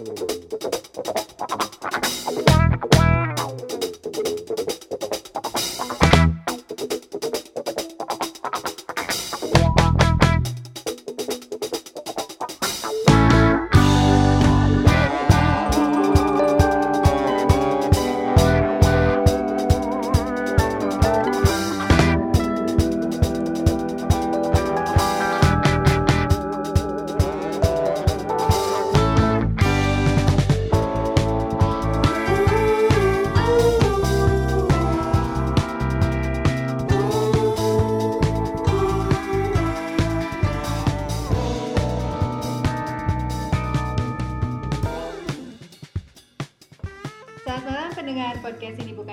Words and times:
Selamat 0.00 0.39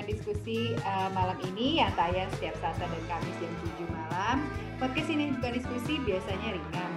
diskusi 0.07 0.73
uh, 0.87 1.11
malam 1.11 1.35
ini 1.53 1.83
yang 1.83 1.91
tayang 1.99 2.31
setiap 2.39 2.55
Selasa 2.63 2.87
dan 2.87 3.03
Kamis 3.11 3.35
jam 3.43 3.51
7 3.83 3.91
malam. 3.91 4.37
Podcast 4.79 5.09
ini 5.11 5.35
bukan 5.35 5.51
diskusi 5.59 5.99
biasanya 6.01 6.49
ringan, 6.55 6.91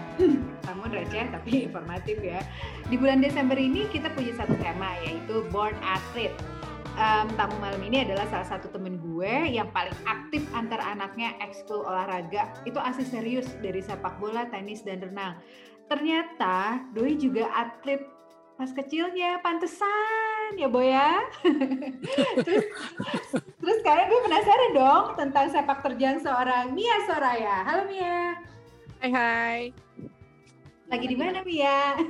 namun 0.70 0.88
receh 0.94 1.26
tapi 1.34 1.50
informatif 1.66 2.22
ya. 2.22 2.40
Di 2.86 2.94
bulan 2.94 3.18
Desember 3.20 3.58
ini 3.58 3.90
kita 3.90 4.14
punya 4.14 4.32
satu 4.38 4.54
tema 4.62 4.94
yaitu 5.02 5.42
Born 5.50 5.74
Athlete. 5.82 6.38
Um, 7.00 7.32
tamu 7.38 7.56
malam 7.64 7.80
ini 7.80 8.04
adalah 8.04 8.28
salah 8.28 8.44
satu 8.44 8.68
temen 8.76 9.00
gue 9.00 9.32
yang 9.48 9.72
paling 9.72 9.94
aktif 10.04 10.44
antar 10.54 10.78
anaknya 10.84 11.34
ekskul 11.42 11.82
olahraga. 11.82 12.52
Itu 12.68 12.78
asli 12.78 13.08
serius 13.08 13.48
dari 13.58 13.80
sepak 13.80 14.20
bola, 14.20 14.46
tenis, 14.52 14.84
dan 14.84 15.00
renang. 15.00 15.40
Ternyata 15.88 16.86
Doi 16.92 17.16
juga 17.16 17.48
atlet 17.56 18.04
pas 18.60 18.68
kecilnya, 18.68 19.40
pantesan 19.40 20.39
ya 20.56 20.68
Boy 20.68 20.90
ya. 20.90 21.22
terus, 22.46 22.64
terus 23.60 23.76
sekarang 23.82 24.06
gue 24.10 24.20
penasaran 24.26 24.70
dong 24.74 25.04
tentang 25.14 25.46
sepak 25.50 25.78
terjang 25.84 26.16
seorang 26.18 26.74
Mia 26.74 26.96
Soraya. 27.06 27.62
Halo 27.66 27.82
Mia. 27.86 28.38
Hai 29.00 29.10
hai. 29.10 29.60
Lagi 30.90 31.06
di 31.06 31.16
mana 31.16 31.40
Mia? 31.46 32.00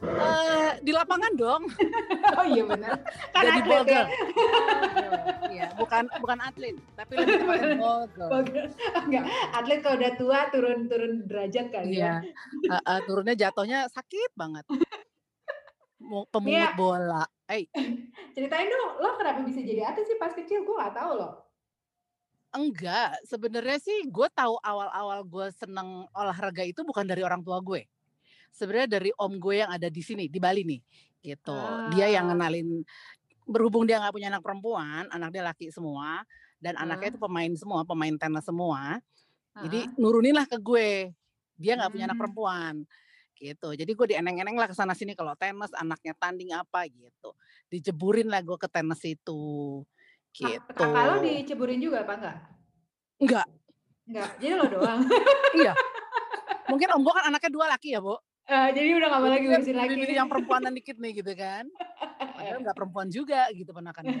Uh, 0.00 0.76
di 0.84 0.92
lapangan 0.92 1.32
dong. 1.40 1.64
oh 2.38 2.44
iya 2.44 2.64
benar. 2.68 3.00
Kan 3.32 3.42
Jadi 3.48 3.60
atlet 3.64 3.64
ya. 3.64 3.80
bogel. 3.80 4.04
Iya, 5.50 5.66
bukan 5.76 6.04
bukan 6.20 6.38
atlet, 6.40 6.76
tapi 6.96 7.12
lebih. 7.16 7.80
Oh, 7.80 8.04
enggak, 9.08 9.24
atlet 9.56 9.80
kalau 9.80 9.96
udah 9.96 10.12
tua 10.20 10.38
turun-turun 10.52 11.24
derajat 11.24 11.72
kali 11.72 11.96
Iya. 11.96 12.20
ya. 12.68 12.76
Uh, 12.76 12.76
uh, 12.84 12.98
turunnya 13.08 13.32
jatuhnya 13.36 13.88
sakit 13.88 14.36
banget. 14.36 14.68
Pemungut 16.10 16.50
Iya. 16.50 16.74
bola. 16.74 17.22
Eh, 17.46 17.66
Ceritain 18.34 18.66
dong, 18.66 18.98
lo 18.98 19.14
kenapa 19.14 19.42
bisa 19.42 19.58
jadi 19.58 19.86
atlet 19.86 20.06
sih 20.06 20.18
pas 20.18 20.30
kecil? 20.30 20.62
Gue 20.62 20.74
gak 20.76 20.94
tahu 20.94 21.12
loh. 21.16 21.32
enggak. 22.50 23.14
Sebenarnya 23.22 23.78
sih 23.78 24.10
gue 24.10 24.26
tahu 24.28 24.58
awal-awal 24.58 25.22
gue 25.22 25.54
seneng 25.54 26.02
olahraga 26.10 26.66
itu 26.66 26.82
bukan 26.82 27.06
dari 27.06 27.22
orang 27.22 27.38
tua 27.40 27.62
gue. 27.62 27.86
Sebenarnya 28.50 28.98
dari 28.98 29.14
om 29.14 29.38
gue 29.38 29.62
yang 29.62 29.70
ada 29.70 29.86
di 29.86 30.02
sini 30.02 30.26
di 30.26 30.42
Bali 30.42 30.66
nih, 30.66 30.80
gitu. 31.22 31.54
Dia 31.94 32.10
yang 32.10 32.26
Ah. 32.26 32.34
ngenalin. 32.34 32.82
Berhubung 33.46 33.86
dia 33.86 34.02
nggak 34.02 34.10
punya 34.10 34.34
anak 34.34 34.42
perempuan, 34.42 35.06
anak 35.08 35.30
dia 35.30 35.46
laki 35.46 35.70
semua, 35.70 36.26
dan 36.58 36.74
anaknya 36.74 37.06
Ah. 37.06 37.12
itu 37.14 37.20
pemain 37.20 37.52
semua, 37.54 37.86
pemain 37.86 38.14
tenis 38.18 38.42
semua. 38.42 38.98
Jadi 39.56 39.86
Ah. 39.86 39.94
nurunin 39.94 40.34
lah 40.34 40.46
ke 40.46 40.58
gue. 40.58 41.14
Dia 41.54 41.78
nggak 41.78 41.90
punya 41.92 42.10
anak 42.10 42.18
Hmm. 42.18 42.22
perempuan. 42.26 42.74
Gitu. 43.40 43.68
Jadi 43.72 43.88
gue 43.90 44.06
dieneng-eneng 44.06 44.52
lah 44.52 44.68
ke 44.68 44.76
sana 44.76 44.92
sini 44.92 45.16
kalau 45.16 45.32
tenis 45.32 45.72
anaknya 45.72 46.12
tanding 46.14 46.52
apa 46.52 46.84
gitu. 46.86 47.32
Dijeburin 47.66 48.28
lah 48.28 48.44
gue 48.44 48.54
ke 48.54 48.68
tenis 48.68 49.00
itu. 49.02 49.40
Kak- 50.30 50.60
Gitu. 50.60 50.76
Kakak 50.76 51.04
lo 51.06 51.16
diceburin 51.18 51.80
juga 51.80 52.04
apa 52.04 52.12
enggak? 52.14 52.36
Enggak. 53.18 53.46
Enggak, 54.04 54.30
jadi 54.36 54.52
lo 54.54 54.66
doang. 54.68 55.00
Iya. 55.50 55.72
Mungkin 56.68 56.88
om 56.92 57.00
gue 57.00 57.12
kan 57.12 57.24
anaknya 57.26 57.50
dua 57.50 57.66
laki 57.66 57.90
ya, 57.90 57.98
Bu. 57.98 58.14
Eh, 58.44 58.68
jadi 58.70 58.88
udah 58.94 59.08
gak 59.08 59.20
mau 59.20 59.26
lagi 59.26 59.40
Jadi 59.40 59.48
ngurusin 59.48 59.74
lagi. 59.74 59.94
pilih 59.96 60.14
yang 60.14 60.28
perempuanan 60.28 60.72
dikit 60.72 60.96
nih 60.98 61.12
gitu 61.16 61.32
kan. 61.32 61.64
Padahal 62.20 62.58
nggak 62.60 62.76
perempuan 62.76 63.08
juga 63.08 63.48
gitu 63.50 63.70
penakannya. 63.70 64.20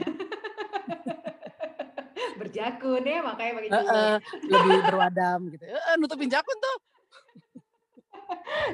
Berjakun 2.36 3.02
ya, 3.02 3.20
makanya 3.20 3.52
pakai 3.54 3.68
Heeh, 3.70 4.14
jilbab. 4.16 4.48
lebih 4.48 4.78
berwadam 4.82 5.38
gitu. 5.50 5.64
Heeh, 5.66 5.94
nutupin 5.96 6.26
jakun 6.26 6.56
tuh. 6.56 6.76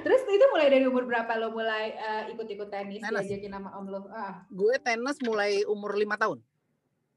Terus 0.03 0.21
itu 0.27 0.47
mulai 0.53 0.69
dari 0.69 0.85
umur 0.85 1.05
berapa 1.07 1.33
lo 1.39 1.53
mulai 1.53 1.95
eh, 1.95 2.23
ikut-ikut 2.35 2.69
tenis, 2.69 3.01
Tenis. 3.01 3.27
diajakin 3.27 3.53
sama 3.57 3.71
om 3.77 3.87
lo? 3.89 4.01
Ah, 4.11 4.45
Gue 4.49 4.77
tenis 4.81 5.19
mulai 5.23 5.63
umur 5.65 5.97
lima 5.97 6.17
tahun. 6.17 6.41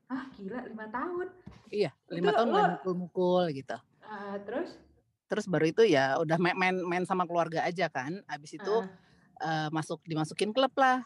ah 0.09 0.25
gila, 0.33 0.65
lima 0.65 0.89
tahun. 0.89 1.27
Iya, 1.69 1.93
lima 2.09 2.33
tahun 2.33 2.49
lo- 2.49 2.73
mukul-mukul 2.81 3.53
gitu. 3.53 3.77
Ah, 4.01 4.35
terus? 4.41 4.81
Terus 5.29 5.45
baru 5.45 5.69
itu 5.69 5.85
ya 5.85 6.17
udah 6.17 6.41
main 6.41 6.57
main, 6.57 6.75
main 6.81 7.03
sama 7.05 7.29
keluarga 7.29 7.61
aja 7.61 7.85
kan. 7.87 8.17
Habis 8.25 8.57
itu 8.57 8.73
Ah, 9.39 9.67
eh, 9.67 9.67
masuk 9.69 10.01
dimasukin 10.03 10.49
klub 10.49 10.73
lah. 10.75 11.05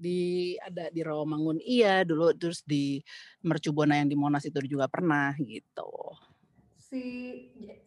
Di 0.00 0.56
ada 0.58 0.88
di 0.88 1.04
Rawamangun 1.04 1.60
iya 1.60 2.02
dulu 2.08 2.32
terus 2.32 2.64
di 2.64 3.04
Mercubuana 3.44 4.00
yang 4.00 4.08
di 4.08 4.16
Monas 4.16 4.42
itu 4.48 4.56
juga 4.64 4.88
pernah 4.88 5.36
gitu. 5.38 5.92
Si, 6.90 7.02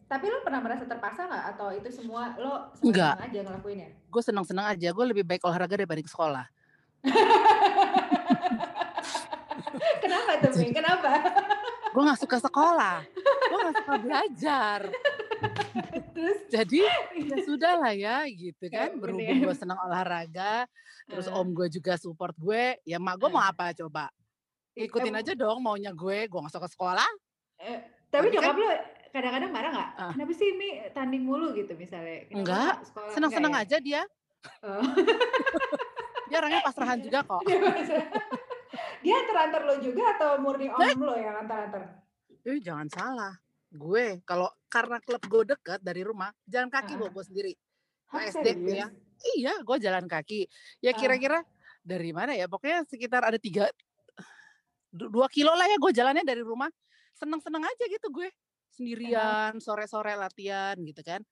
tapi 0.08 0.32
lo 0.32 0.40
pernah 0.40 0.64
merasa 0.64 0.88
terpaksa 0.88 1.28
nggak 1.28 1.44
atau 1.54 1.68
itu 1.76 1.92
semua 1.92 2.32
lo 2.40 2.72
senang 2.80 3.20
aja 3.20 3.38
ngelakuinnya? 3.44 3.88
Gue 4.08 4.22
senang-senang 4.24 4.66
aja. 4.72 4.88
Gue 4.96 5.04
lebih 5.04 5.28
baik 5.28 5.44
olahraga 5.44 5.76
daripada 5.76 6.00
ke 6.00 6.08
sekolah. 6.08 6.48
Kenapa 10.02 10.30
tuh, 10.40 10.50
Ming? 10.56 10.72
Kenapa? 10.72 11.10
Gue 11.94 12.02
nggak 12.02 12.20
suka 12.26 12.42
sekolah. 12.42 13.06
Gue 13.22 13.58
nggak 13.60 13.76
suka 13.84 13.94
belajar. 14.02 14.80
Terus? 16.10 16.38
Jadi 16.54 16.82
ya 17.22 17.36
sudah 17.46 17.72
lah 17.78 17.94
ya 17.94 18.26
gitu 18.26 18.66
kan. 18.66 18.98
Berhubung 18.98 19.38
gue 19.46 19.54
senang 19.54 19.78
olahraga, 19.78 20.66
terus 21.06 21.30
om 21.30 21.54
gue 21.54 21.70
juga 21.70 21.94
support 21.94 22.34
gue. 22.34 22.82
Ya 22.82 22.98
mak 22.98 23.22
gue 23.22 23.30
mau 23.30 23.44
apa 23.44 23.70
coba? 23.78 24.10
Ikutin 24.74 25.14
aja 25.14 25.38
dong 25.38 25.62
maunya 25.62 25.94
gue. 25.94 26.26
Gue 26.26 26.38
nggak 26.42 26.50
suka 26.50 26.66
sekolah. 26.66 27.06
Eh, 27.62 27.78
tapi 28.10 28.26
Tapi 28.32 28.42
kan- 28.42 28.42
nyokap 28.42 28.56
lo 28.58 28.70
kadang-kadang 29.14 29.50
marah 29.54 29.70
nggak? 29.70 29.90
Ah. 29.94 30.10
Kenapa 30.10 30.32
sih 30.34 30.50
Mi 30.52 30.68
tanding 30.90 31.22
mulu 31.22 31.54
gitu 31.54 31.70
misalnya? 31.74 32.26
Kenapa 32.26 32.34
Enggak? 32.34 32.74
Senang-senang 33.14 33.52
Enggak 33.54 33.66
aja 33.70 33.76
dia. 33.78 33.94
ya? 33.94 34.02
Oh. 34.60 34.82
Dia 36.28 36.36
orangnya 36.40 36.60
pasrahan 36.60 36.98
juga 36.98 37.22
kok. 37.22 37.40
Dia 37.46 37.56
masa- 37.60 38.10
Dia 39.04 39.14
antar-antar 39.14 39.62
lo 39.62 39.74
juga 39.78 40.02
atau 40.16 40.30
murni 40.40 40.66
om 40.66 40.98
lo 40.98 41.14
yang 41.14 41.36
antar-antar? 41.38 42.02
Eh 42.42 42.58
jangan 42.58 42.88
salah. 42.90 43.34
Gue 43.70 44.18
kalau 44.22 44.50
karena 44.66 44.98
klub 44.98 45.22
gue 45.22 45.42
deket 45.46 45.78
dari 45.78 46.02
rumah, 46.02 46.34
jalan 46.44 46.66
kaki 46.68 46.96
Ah. 46.96 47.06
gue 47.06 47.24
sendiri. 47.24 47.52
Hah, 48.10 48.22
SD 48.26 48.46
ya. 48.68 48.88
Iya, 49.34 49.62
gue 49.62 49.76
jalan 49.78 50.04
kaki. 50.04 50.46
Ya 50.80 50.90
kira-kira 50.92 51.46
dari 51.80 52.10
mana 52.10 52.34
ya? 52.34 52.46
Pokoknya 52.46 52.82
sekitar 52.84 53.22
ada 53.22 53.38
tiga, 53.38 53.70
du- 54.88 55.08
dua 55.08 55.26
kilo 55.28 55.52
lah 55.52 55.66
ya 55.66 55.78
gue 55.78 55.92
jalannya 55.92 56.24
dari 56.24 56.42
rumah. 56.42 56.68
Seneng-seneng 57.14 57.62
aja 57.62 57.84
gitu 57.86 58.10
gue. 58.10 58.26
Sendirian, 58.74 59.62
sore-sore 59.62 60.14
latihan 60.14 60.74
gitu 60.76 60.98
kan. 61.00 61.22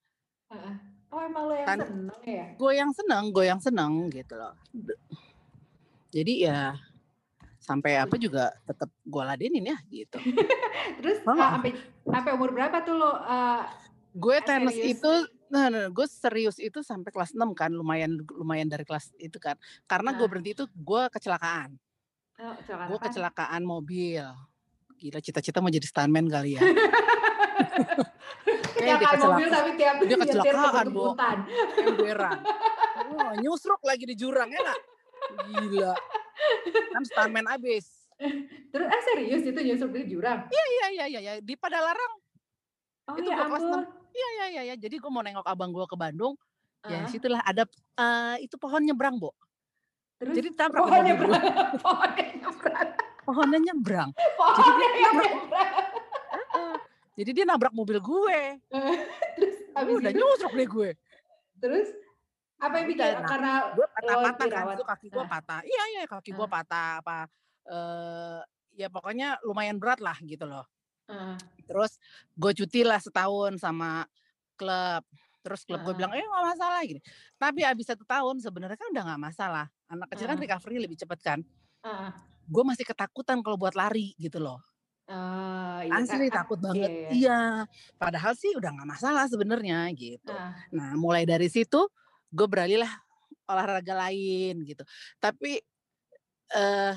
Heeh. 0.48 0.74
Oh 1.10 1.20
emang 1.20 1.44
lo 1.44 1.54
yang 1.54 1.66
Kan- 1.66 1.82
seneng 1.82 2.20
ya? 2.24 2.46
Gue 2.56 2.72
yang 2.72 2.90
seneng, 2.90 3.24
gue 3.28 3.44
yang 3.44 3.60
seneng 3.60 3.92
gitu 4.08 4.32
loh. 4.32 4.54
Jadi 6.08 6.44
ya 6.44 6.76
sampai 7.58 7.94
apa 7.94 8.16
juga 8.16 8.50
tetap 8.62 8.88
gue 9.02 9.22
ladenin 9.22 9.64
ya 9.66 9.78
gitu. 9.86 10.18
Terus 10.98 11.18
Oh. 11.22 11.34
ah, 11.34 11.58
sampai 11.58 11.70
sampai 12.02 12.30
umur 12.32 12.50
berapa 12.50 12.80
tuh 12.80 12.94
lo? 12.94 13.12
eh, 13.18 13.62
Gue 14.12 14.36
Ah, 14.36 14.44
tenis 14.44 14.76
serius? 14.76 15.00
itu, 15.00 15.12
nah, 15.48 15.66
nah, 15.66 15.88
gue 15.88 16.04
serius 16.06 16.56
itu 16.58 16.84
sampai 16.84 17.08
kelas 17.08 17.32
6 17.32 17.48
kan, 17.52 17.72
lumayan 17.72 18.20
lumayan 18.30 18.68
dari 18.68 18.84
kelas 18.84 19.08
itu 19.16 19.36
kan. 19.36 19.56
Karena 19.84 20.12
gue 20.12 20.20
Ah. 20.20 20.28
berhenti 20.28 20.52
itu 20.52 20.64
gue 20.68 21.02
kecelakaan. 21.08 21.74
oh, 22.38 22.54
kecelakaan 22.54 22.88
Gue 22.88 22.98
kecelakaan 23.00 23.62
mobil. 23.62 24.24
Gila 24.94 25.18
cita-cita 25.18 25.58
mau 25.58 25.68
jadi 25.68 25.82
stuntman 25.82 26.26
kali 26.26 26.54
ya. 26.54 26.60
Dia 28.74 28.98
Kecelakaan 28.98 29.18
mobil 29.22 29.48
tapi 29.48 29.70
tiap 29.78 29.94
dia 30.02 30.16
kecelakaan, 30.18 30.86
kebut-kebutan. 30.90 31.36
Emberan. 31.86 32.38
Wah, 33.14 33.32
nyusruk 33.38 33.82
lagi 33.86 34.04
di 34.08 34.14
jurang 34.18 34.50
enak. 34.50 34.80
Gila. 35.46 35.94
Kan 36.90 37.02
stuntman 37.06 37.46
abis. 37.46 38.10
Terus 38.70 38.86
ah 38.86 39.02
serius 39.06 39.42
itu 39.46 39.60
nyusup 39.62 39.90
di 39.94 40.06
jurang? 40.10 40.46
Iya 40.50 40.64
iya 40.90 41.04
iya 41.06 41.20
ya. 41.20 41.32
di 41.38 41.54
Padalarang. 41.54 42.12
Oh 43.10 43.14
Itu 43.18 43.30
ya 43.30 43.46
kelas. 43.46 43.62
Iya 44.12 44.28
iya 44.28 44.46
iya 44.50 44.62
ya. 44.72 44.74
Jadi 44.74 44.98
gue 44.98 45.10
mau 45.10 45.22
nengok 45.22 45.46
abang 45.46 45.70
gue 45.70 45.86
ke 45.86 45.96
Bandung. 45.98 46.34
Ya 46.82 47.06
Ah, 47.06 47.06
situlah 47.06 47.38
ada 47.46 47.62
eh, 47.94 48.36
itu 48.42 48.58
pohon 48.58 48.82
nyebrang, 48.82 49.14
Bo. 49.14 49.30
terus 50.18 50.34
Jadi 50.34 50.50
tabrak 50.50 50.82
gue. 50.82 50.98
nyebrang. 51.14 51.42
Pohonnya 51.78 52.26
nyebrang. 52.42 52.88
Pohonnya 53.22 53.58
nyebrang. 53.62 54.10
Jadi 54.10 54.34
Pohonnya 54.34 54.88
nyebrang. 54.98 55.34
Jadi 57.12 57.30
dia 57.32 57.44
nabrak 57.44 57.70
mobil 57.70 57.98
gue. 57.98 58.40
Terus 59.36 59.56
habis 59.72 59.94
Udah 59.96 60.10
itu 60.10 60.18
nyusruk 60.18 60.52
deh 60.52 60.68
gue. 60.68 60.90
terus 61.56 61.88
apa 62.58 62.74
yang 62.76 62.86
bikin 62.88 62.98
Udah, 63.00 63.10
nah, 63.16 63.28
karena 63.28 63.52
gue 63.70 63.78
lo 63.78 63.88
patah-patah 63.88 64.46
kan 64.50 64.64
itu 64.72 64.84
kaki 64.84 65.06
gue 65.08 65.18
Nah. 65.18 65.30
patah 65.30 65.60
iya 65.62 65.82
iya 65.88 66.02
kaki 66.04 66.30
gue 66.32 66.42
Ah. 66.42 66.50
patah 66.52 66.90
apa 66.98 67.16
eh 67.64 68.40
ya 68.74 68.88
pokoknya 68.88 69.38
lumayan 69.42 69.78
berat 69.78 69.98
lah 69.98 70.18
gitu 70.20 70.42
loh 70.42 70.66
Ah, 71.06 71.38
terus 71.62 72.02
gue 72.32 72.52
cuti 72.52 72.82
lah 72.82 72.98
setahun 72.98 73.56
sama 73.56 74.10
klub 74.52 75.06
terus 75.40 75.62
klub 75.62 75.80
gue 75.80 75.86
Heeh. 75.86 75.98
bilang 75.98 76.12
eh 76.12 76.20
nggak 76.20 76.44
masalah 76.50 76.80
gini 76.82 76.98
tapi 77.36 77.62
abis 77.62 77.86
satu 77.88 78.02
tahun 78.02 78.38
sebenarnya 78.38 78.74
kan 78.74 78.88
udah 78.90 79.02
nggak 79.06 79.22
masalah 79.22 79.66
anak 79.86 80.10
kecil 80.10 80.26
kan 80.26 80.34
Heeh. 80.34 80.44
recovery 80.44 80.76
lebih 80.82 80.98
cepet 80.98 81.18
kan 81.22 81.38
ah, 81.80 82.10
gue 82.42 82.62
masih 82.64 82.82
ketakutan 82.82 83.38
kalau 83.38 83.54
buat 83.54 83.72
lari 83.72 84.14
gitu 84.16 84.36
loh 84.36 84.58
ah, 85.12 85.80
iya, 85.84 85.92
asli 86.00 86.26
kan, 86.32 86.36
takut 86.42 86.58
iya, 86.58 86.64
banget 86.64 86.90
iya. 86.90 87.08
iya 87.12 87.40
padahal 88.00 88.32
sih 88.32 88.56
udah 88.56 88.70
nggak 88.72 88.88
masalah 88.88 89.24
sebenarnya 89.28 89.92
gitu 89.92 90.32
Ah, 90.32 90.56
Nah, 90.72 90.96
mulai 90.96 91.28
dari 91.28 91.52
situ 91.52 91.84
gue 92.32 92.46
beralih 92.48 92.80
lah 92.80 92.92
olahraga 93.52 93.94
lain 94.08 94.64
gitu. 94.64 94.82
Tapi 95.20 95.60
eh 96.52 96.96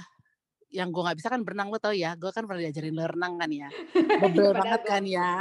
yang 0.75 0.91
gue 0.91 1.00
nggak 1.07 1.15
bisa 1.15 1.31
kan 1.31 1.39
berenang 1.44 1.71
lo 1.71 1.79
tau 1.79 1.95
ya. 1.95 2.15
Gue 2.19 2.31
kan 2.35 2.44
pernah 2.44 2.67
diajarin 2.67 2.95
lo 2.95 3.07
renang 3.07 3.39
kan 3.39 3.50
ya. 3.51 3.69
Bebel 3.95 4.51
banget 4.59 4.81
kan 4.83 5.03
ya. 5.07 5.39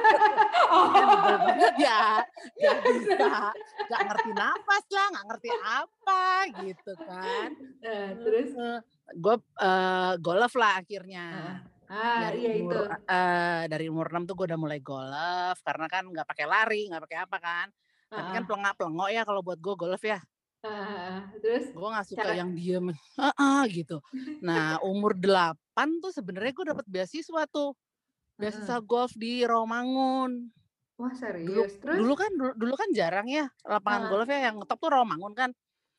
oh, 0.74 0.86
Kan 0.90 1.04
bebel 1.06 1.36
banget 1.46 1.74
ya. 1.78 2.02
Gak 2.58 2.76
bisa. 2.82 3.30
Gak 3.86 4.02
ngerti 4.10 4.30
nafas 4.34 4.84
lah. 4.90 5.06
Gak 5.14 5.26
ngerti 5.30 5.50
apa 5.62 6.24
gitu 6.66 6.92
kan. 6.98 7.48
Nah, 7.82 8.08
terus 8.26 8.50
gue 9.14 9.36
uh, 9.62 10.12
golf 10.18 10.52
lah 10.58 10.82
akhirnya. 10.82 11.26
Ah 11.86 12.30
dari 12.30 12.38
iya 12.42 12.52
itu. 12.58 12.66
umur 12.66 12.76
eh, 12.90 13.62
dari 13.70 13.86
umur 13.86 14.06
6 14.10 14.26
tuh 14.26 14.34
gue 14.34 14.46
udah 14.50 14.60
mulai 14.60 14.80
golf 14.82 15.56
karena 15.62 15.86
kan 15.86 16.04
nggak 16.10 16.26
pakai 16.26 16.46
lari 16.46 16.82
nggak 16.90 17.02
pakai 17.06 17.18
apa 17.22 17.36
kan. 17.38 17.66
Tapi 18.06 18.30
kan 18.32 18.44
pelengak 18.46 18.74
pelengok 18.78 19.10
ya 19.10 19.22
kalau 19.26 19.40
buat 19.42 19.58
gue 19.58 19.74
golf 19.74 20.02
ya. 20.02 20.18
Ah. 20.66 21.30
terus 21.38 21.70
gue 21.70 21.88
nggak 21.94 22.06
suka 22.10 22.26
Cara- 22.26 22.42
yang 22.42 22.50
diem 22.50 22.90
ah 23.38 23.62
gitu. 23.70 24.02
Nah 24.42 24.82
umur 24.82 25.14
8 25.14 25.54
tuh 26.02 26.10
sebenarnya 26.10 26.52
gue 26.54 26.66
dapet 26.74 26.86
beasiswa 26.90 27.42
tuh. 27.46 27.70
Beasiswa 28.36 28.82
golf 28.82 29.14
di 29.14 29.46
Rawamangun 29.46 30.50
wah 30.96 31.12
serius? 31.12 31.76
Terus? 31.76 32.00
dulu 32.00 32.16
kan 32.16 32.32
dulu, 32.32 32.52
dulu 32.56 32.74
kan 32.74 32.88
jarang 32.96 33.28
ya 33.28 33.44
lapangan 33.68 34.08
golf 34.08 34.28
ya 34.32 34.48
yang 34.48 34.56
top 34.64 34.80
tuh 34.80 34.90
Rawamangun 34.90 35.32
kan. 35.36 35.50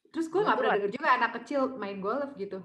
Terus 0.10 0.28
gue 0.28 0.42
nggak 0.42 0.58
pernah 0.58 0.76
kebetulan. 0.76 0.92
denger 0.92 1.06
juga 1.06 1.10
anak 1.22 1.32
kecil 1.42 1.62
main 1.78 1.98
golf 2.02 2.32
gitu. 2.36 2.60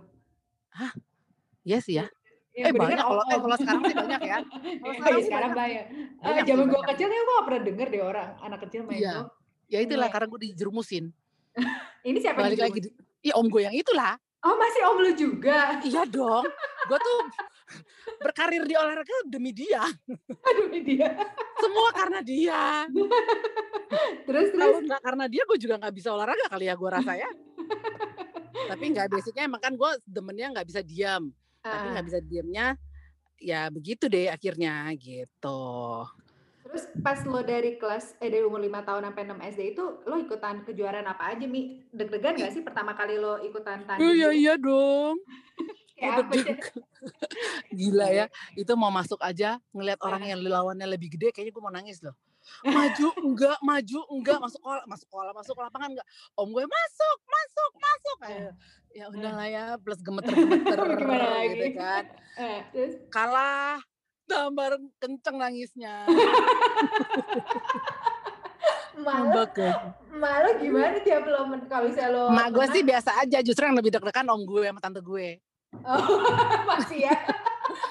Iya 1.63 1.79
sih 1.79 2.01
ya 2.01 2.09
Yang 2.53 2.69
eh 2.69 2.75
banyak 2.75 2.99
kalau 3.01 3.23
eh, 3.25 3.39
kalau 3.39 3.57
sekarang 3.57 3.83
sih 3.83 3.97
banyak 3.97 4.21
ya 4.23 4.39
Kalau 4.83 4.93
iya 4.93 4.93
sekarang 4.95 5.17
sih 5.17 5.27
sekarang 5.27 5.51
banyak. 5.53 5.85
banyak. 5.89 6.23
Eh, 6.23 6.33
sih, 6.35 6.45
zaman 6.47 6.65
gue 6.67 6.83
kecil 6.87 7.09
ya 7.09 7.21
gue 7.21 7.35
gak 7.35 7.47
pernah 7.47 7.63
denger 7.63 7.87
deh 7.89 8.03
orang 8.03 8.29
anak 8.39 8.59
kecil 8.63 8.81
main 8.83 8.99
Iya. 8.99 9.13
golf. 9.15 9.31
ya 9.67 9.79
itulah 9.81 10.05
Iya. 10.05 10.13
karena 10.13 10.27
gue 10.29 10.41
dijerumusin 10.43 11.05
Ini 12.05 12.19
siapa 12.19 12.37
yang 12.37 12.47
balik 12.47 12.61
lagi 12.61 12.79
dijemput? 12.79 13.01
di, 13.19 13.27
ya 13.27 13.35
om 13.35 13.47
gue 13.47 13.63
yang 13.63 13.75
itulah 13.75 14.15
Oh 14.43 14.55
masih 14.55 14.83
om 14.85 14.99
lu 14.99 15.13
juga. 15.13 15.79
iya 15.81 16.03
dong 16.05 16.45
gue 16.83 16.99
tuh 16.99 17.19
berkarir 18.19 18.63
di 18.63 18.75
olahraga 18.75 19.17
demi 19.25 19.51
dia 19.51 19.81
ini 20.67 20.81
dia. 20.83 21.09
semua 21.57 21.89
karena 21.91 22.21
dia 22.21 22.85
Terus 24.23 24.49
terus. 24.49 24.59
kalau 24.59 24.79
nggak 24.83 25.01
karena 25.01 25.25
dia 25.27 25.43
gue 25.43 25.59
juga 25.59 25.75
nggak 25.79 25.95
bisa 25.95 26.09
olahraga 26.11 26.47
kali 26.49 26.65
ya 26.65 26.75
gue 26.75 26.91
rasa 26.91 27.13
ya 27.15 27.31
tapi 28.65 28.85
nggak 28.89 29.09
basicnya 29.09 29.47
emang 29.47 29.59
kan 29.59 29.73
gue 29.73 29.91
demennya 30.03 30.51
nggak 30.51 30.67
bisa 30.67 30.81
diam 30.81 31.31
tapi 31.63 31.87
Ah, 31.89 31.91
nggak 31.95 32.07
bisa 32.11 32.19
diamnya 32.21 32.67
ya 33.39 33.71
begitu 33.71 34.11
deh 34.11 34.31
akhirnya 34.31 34.91
gitu. 34.99 35.63
Terus 36.63 36.85
pas 37.03 37.19
lo 37.27 37.43
dari 37.43 37.75
kelas 37.79 38.19
eh 38.23 38.31
dari 38.31 38.47
umur 38.47 38.63
5 38.63 38.87
tahun 38.87 39.03
sampai 39.11 39.23
6 39.27 39.49
SD 39.55 39.61
itu 39.75 39.85
lo 40.07 40.17
ikutan 40.19 40.63
kejuaraan 40.63 41.07
apa 41.07 41.35
aja 41.35 41.47
Mi? 41.47 41.83
Deg-degan 41.91 42.39
gak 42.39 42.55
sih 42.55 42.63
pertama 42.63 42.95
kali 42.95 43.19
lo 43.19 43.43
ikutan 43.43 43.83
tanding? 43.87 44.03
iya 44.15 44.31
gitu? 44.31 44.41
iya 44.41 44.55
dong. 44.59 45.17
Gila 47.79 48.07
ya 48.11 48.27
itu 48.59 48.73
mau 48.75 48.91
masuk 48.91 49.23
aja 49.23 49.63
ngelihat 49.71 50.03
orang 50.03 50.35
yang 50.35 50.41
lawannya 50.43 50.87
lebih 50.87 51.15
gede 51.15 51.31
kayaknya 51.31 51.53
gue 51.55 51.63
mau 51.63 51.71
nangis 51.71 52.03
loh 52.03 52.15
maju 52.67 53.09
enggak 53.23 53.59
maju 53.63 53.99
enggak 54.13 54.39
masuk 54.45 54.61
kolam 54.63 54.87
masuk 54.87 55.09
kolam 55.11 55.35
masuk 55.35 55.55
lapangan 55.59 55.89
enggak. 55.95 56.07
Om 56.39 56.49
gue 56.51 56.65
masuk 56.67 57.19
masuk 57.27 57.73
masuk. 57.79 58.19
Ayo. 58.23 58.51
ya 58.93 59.09
udahlah 59.09 59.49
ya 59.49 59.65
plus 59.81 60.05
gemeter 60.05 60.37
gemeter 60.37 60.79
Gimana 61.01 61.27
lagi? 61.33 61.49
gitu 61.57 61.67
kan. 61.79 62.05
Eh, 62.33 62.65
kalah 63.13 63.77
tambah 64.25 64.81
kenceng 64.97 65.37
nangisnya. 65.37 66.09
Ke 69.53 69.69
malah 70.17 70.55
gimana 70.57 70.97
tiap 71.05 71.29
lo 71.29 71.45
kalau 71.69 71.89
misalnya 71.89 72.09
lo 72.15 72.23
mak 72.33 72.57
gue 72.57 72.67
sih 72.73 72.83
biasa 72.85 73.21
aja 73.21 73.45
justru 73.45 73.69
yang 73.69 73.77
lebih 73.77 73.93
deg-degan 73.93 74.29
om 74.33 74.41
gue 74.49 74.65
sama 74.65 74.81
tante 74.81 75.05
gue. 75.05 75.41
Oh, 75.85 76.05
masih 76.69 77.09
ya. 77.09 77.17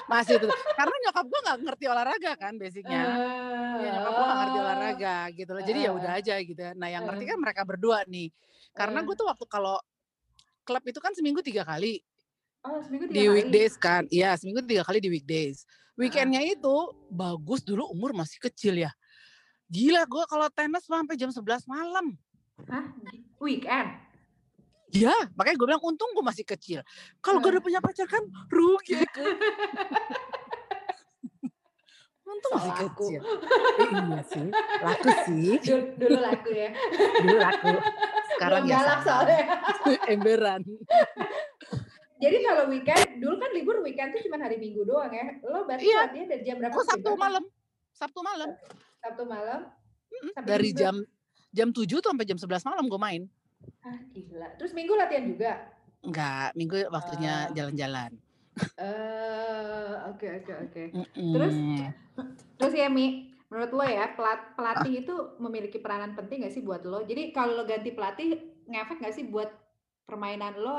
Masih 0.06 0.38
itu 0.38 0.46
karena 0.74 0.94
nyokap 1.08 1.24
gue 1.26 1.40
nggak 1.42 1.58
ngerti 1.62 1.84
olahraga 1.86 2.32
kan 2.36 2.52
basicnya. 2.56 3.02
Eh, 3.02 3.76
ya 3.82 3.90
nyokap 3.96 4.12
gue 4.12 4.24
nggak 4.24 4.38
ngerti 4.40 4.58
olahraga 4.58 5.16
gitu 5.32 5.50
loh. 5.50 5.62
Jadi 5.62 5.78
ya 5.78 5.90
Eh. 5.90 5.96
udah 5.96 6.10
aja 6.16 6.34
gitu 6.38 6.62
nah 6.74 6.88
yang 6.88 7.02
ngerti 7.04 7.24
Eh. 7.24 7.28
kan 7.30 7.38
mereka 7.38 7.62
berdua 7.62 7.98
nih. 8.06 8.28
Karena 8.72 8.98
gue 9.00 9.14
tuh 9.14 9.26
waktu 9.28 9.44
kalau 9.46 9.76
klub 10.62 10.84
itu 10.84 10.98
kan 10.98 11.12
seminggu 11.12 11.40
tiga 11.40 11.62
kali. 11.62 12.00
Oh, 12.62 12.78
seminggu 12.80 13.10
tiga 13.10 13.16
di 13.18 13.22
kali. 13.26 13.34
weekdays 13.34 13.74
kan. 13.74 14.02
Iya 14.08 14.38
seminggu 14.38 14.62
tiga 14.62 14.82
kali 14.82 14.98
di 14.98 15.10
weekdays. 15.10 15.66
Weekendnya 15.92 16.40
itu 16.40 16.74
bagus 17.08 17.60
dulu 17.60 17.84
umur 17.90 18.16
masih 18.16 18.40
kecil 18.40 18.80
ya. 18.80 18.88
Gila 19.68 20.04
gue 20.04 20.24
kalau 20.24 20.48
tenis 20.48 20.84
sampai 20.84 21.16
jam 21.16 21.28
11 21.28 21.64
malam. 21.64 22.16
Hah? 22.68 22.86
Weekend? 23.40 23.88
Ya, 24.92 25.16
makanya 25.32 25.56
gue 25.56 25.66
bilang 25.66 25.80
untung 25.80 26.12
gue 26.12 26.20
masih 26.20 26.44
kecil. 26.44 26.84
Kalau 27.18 27.40
gue 27.40 27.48
udah 27.48 27.64
punya 27.64 27.80
pacar 27.80 28.04
kan 28.04 28.20
rugi 28.46 29.00
aku. 29.00 29.24
untung 32.22 32.52
So 32.52 32.56
masih 32.56 32.72
laku. 32.72 32.84
kecil. 33.08 33.20
Eh, 33.20 33.88
iya 33.92 34.20
sih, 34.24 34.46
laku 34.80 35.08
sih. 35.26 35.50
Dulu, 35.64 35.82
dulu 35.96 36.18
laku 36.18 36.50
ya. 36.52 36.68
Dulu 37.18 37.36
laku. 37.36 37.72
Sekarang 38.30 38.62
Belum 38.62 38.72
ya 38.72 38.78
galak 38.80 39.00
soalnya. 39.02 39.40
Emberan. 40.12 40.60
Jadi 42.16 42.36
kalau 42.40 42.64
weekend, 42.70 43.06
dulu 43.18 43.34
kan 43.36 43.50
libur 43.50 43.76
weekend 43.82 44.14
tuh 44.14 44.22
cuma 44.22 44.38
hari 44.38 44.56
Minggu 44.56 44.86
doang 44.86 45.10
ya. 45.10 45.26
Lo 45.42 45.66
berarti 45.66 45.84
Iya. 45.84 46.06
latihan 46.06 46.26
dari 46.30 46.42
jam 46.46 46.56
berapa? 46.56 46.72
Gue 46.72 46.84
sampai 46.84 47.00
Sabtu 47.02 47.12
malam. 47.18 47.44
Sabtu 47.92 48.20
malam. 48.20 48.48
Sabtu 49.02 49.24
malam. 49.26 49.60
Dari 50.38 50.70
Minggu. 50.70 50.78
jam 50.78 50.94
jam 51.50 51.68
7 51.68 51.84
tuh 51.98 52.08
sampai 52.08 52.24
jam 52.24 52.38
11 52.38 52.62
malam 52.62 52.84
gue 52.86 53.00
main. 53.00 53.22
Ah, 53.82 53.98
gila. 54.14 54.48
Terus 54.58 54.72
Minggu 54.72 54.94
latihan 54.94 55.26
juga? 55.26 55.52
Enggak, 56.02 56.50
minggu 56.58 56.76
waktunya 56.90 57.46
Ah. 57.46 57.52
jalan-jalan. 57.54 58.10
Eh, 58.76 59.92
oke 60.12 60.26
oke 60.42 60.52
oke. 60.68 60.82
Terus? 61.14 61.54
Terus 62.58 62.74
ya 62.74 62.90
Mi, 62.92 63.32
menurut 63.48 63.70
lo 63.72 63.84
ya 63.86 64.12
pelat, 64.12 64.52
pelatih 64.58 65.06
itu 65.06 65.14
memiliki 65.40 65.78
peranan 65.80 66.12
penting 66.18 66.44
gak 66.44 66.52
sih 66.52 66.60
buat 66.60 66.82
lo? 66.84 67.06
Jadi 67.06 67.30
kalau 67.32 67.56
lo 67.56 67.64
ganti 67.64 67.94
pelatih 67.94 68.36
ngefek 68.68 68.98
gak 69.00 69.14
sih 69.14 69.24
buat 69.30 69.48
permainan 70.04 70.58
lo, 70.58 70.74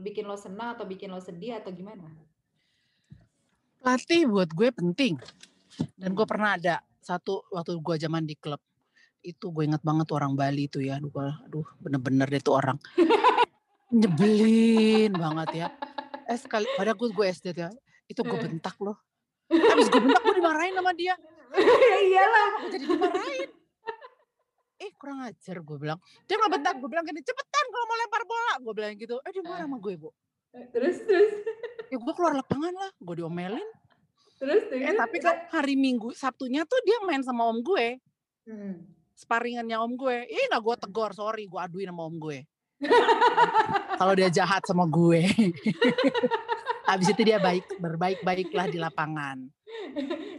bikin 0.00 0.26
lo 0.26 0.34
senang 0.34 0.74
atau 0.74 0.88
bikin 0.88 1.12
lo 1.12 1.20
sedih 1.20 1.60
atau 1.60 1.70
gimana? 1.70 2.08
pelatih 3.82 4.30
buat 4.30 4.46
gue 4.54 4.70
penting. 4.70 5.18
Dan 5.98 6.14
gue 6.14 6.22
pernah 6.22 6.54
ada 6.54 6.78
satu 7.02 7.42
waktu 7.50 7.74
gue 7.82 7.96
zaman 7.98 8.22
di 8.22 8.38
klub 8.38 8.62
itu 9.22 9.46
gue 9.48 9.62
inget 9.64 9.80
banget 9.80 10.04
tuh 10.04 10.18
orang 10.18 10.34
Bali 10.34 10.66
itu 10.66 10.82
ya, 10.82 10.98
aduh, 10.98 11.10
aduh 11.46 11.66
bener-bener 11.78 12.26
deh 12.26 12.42
tuh 12.42 12.58
orang 12.58 12.78
nyebelin 13.90 15.12
banget 15.12 15.48
ya. 15.54 15.68
Eh 16.26 16.38
sekali, 16.38 16.66
pada 16.74 16.92
gue 16.92 17.08
gue 17.08 17.26
SD 17.28 17.52
tuh 17.52 17.62
ya, 17.66 17.70
itu 18.06 18.20
gue 18.20 18.34
Eh. 18.34 18.42
bentak 18.48 18.76
loh. 18.78 18.96
Habis 19.46 19.86
gue 19.86 20.00
bentak 20.00 20.22
gue 20.22 20.34
dimarahin 20.34 20.74
sama 20.74 20.92
dia. 20.92 21.14
ya 21.52 21.98
iyalah. 22.08 22.50
Gue 22.58 22.70
jadi 22.72 22.84
dimarahin. 22.88 23.50
Eh 24.78 24.90
kurang 24.96 25.22
ajar 25.22 25.56
gue 25.60 25.76
bilang. 25.78 25.98
Dia 26.24 26.34
nggak 26.34 26.52
bentak, 26.52 26.74
gue 26.80 26.88
bilang 26.88 27.04
gini, 27.04 27.20
cepetan 27.20 27.66
kalau 27.68 27.84
mau 27.84 27.96
lempar 27.96 28.22
bola. 28.24 28.52
Gue 28.58 28.72
bilang 28.72 28.92
gitu. 28.96 29.16
Eh 29.22 29.30
dia 29.30 29.42
marah 29.44 29.66
sama 29.66 29.78
gue, 29.78 29.94
Bu. 29.94 30.10
Terus 30.72 30.96
terus 31.04 31.32
Ya 31.86 32.00
gue 32.00 32.12
keluar 32.16 32.32
lapangan 32.32 32.72
lah, 32.72 32.90
gue 32.96 33.14
diomelin. 33.14 33.68
terus 34.40 34.64
terus. 34.66 34.82
Eh 34.82 34.96
tapi 34.96 35.20
kan 35.20 35.36
hari 35.52 35.76
Minggu, 35.76 36.10
Sabtunya 36.12 36.64
tuh 36.64 36.80
dia 36.82 36.96
main 37.04 37.20
sama 37.20 37.46
om 37.46 37.60
gue. 37.60 38.00
Hmm. 38.48 38.88
Sparingannya 39.16 39.76
om 39.78 39.92
gue. 39.94 40.26
Ih 40.26 40.44
gak 40.50 40.62
gue 40.62 40.76
tegor, 40.88 41.12
sorry. 41.12 41.46
Gue 41.46 41.60
aduin 41.60 41.90
sama 41.90 42.08
om 42.08 42.16
gue. 42.16 42.38
Kalau 44.00 44.14
dia 44.18 44.28
jahat 44.32 44.62
sama 44.66 44.88
gue. 44.88 45.22
Habis 46.90 47.14
itu 47.14 47.22
dia 47.22 47.38
baik, 47.38 47.78
berbaik-baiklah 47.78 48.66
di 48.66 48.78
lapangan. 48.82 49.38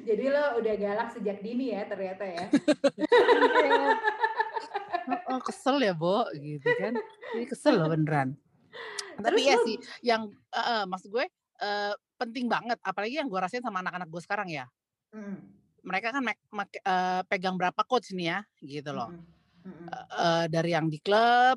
Jadi 0.04 0.26
lo 0.28 0.60
udah 0.60 0.74
galak 0.76 1.10
sejak 1.16 1.40
dini 1.40 1.72
ya 1.72 1.88
ternyata 1.88 2.28
ya. 2.28 2.46
oh, 5.30 5.42
kesel 5.44 5.78
ya 5.84 5.94
Bo 5.96 6.28
gitu 6.38 6.68
kan 6.80 6.94
ini 7.36 7.46
kesel 7.48 7.80
loh 7.80 7.92
beneran 7.92 8.36
tapi 9.14 9.30
Terus 9.30 9.44
ya 9.46 9.56
sih 9.62 9.78
yang 10.02 10.22
uh, 10.56 10.86
maksud 10.90 11.14
gue 11.14 11.26
uh, 11.62 11.94
penting 12.18 12.50
banget 12.50 12.82
apalagi 12.82 13.22
yang 13.22 13.30
gue 13.30 13.38
rasain 13.38 13.62
sama 13.62 13.86
anak-anak 13.86 14.10
gue 14.10 14.22
sekarang 14.24 14.50
ya 14.50 14.66
Mhm, 15.14 15.63
mereka 15.84 16.16
kan 16.16 16.24
mek- 16.24 16.50
mek- 16.50 16.80
eh, 16.82 17.22
pegang 17.28 17.60
berapa 17.60 17.84
coach 17.84 18.12
nih 18.12 18.28
ya 18.32 18.40
gitu 18.60 18.92
loh 18.92 19.12
mhm, 19.12 19.32
Eh, 19.64 20.06
eh, 20.20 20.46
dari 20.52 20.76
yang 20.76 20.88
di 20.88 21.00
klub 21.00 21.56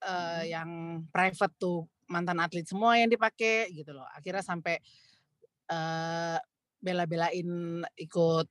eh, 0.00 0.12
mhm. 0.12 0.44
yang 0.48 0.70
private 1.08 1.54
tuh 1.56 1.84
mantan 2.08 2.40
atlet 2.40 2.64
semua 2.64 2.96
yang 2.96 3.08
dipakai 3.08 3.68
gitu 3.70 3.92
loh 3.92 4.04
akhirnya 4.12 4.40
sampai 4.42 4.76
eh 5.68 6.38
bela-belain 6.78 7.48
ikut 7.98 8.46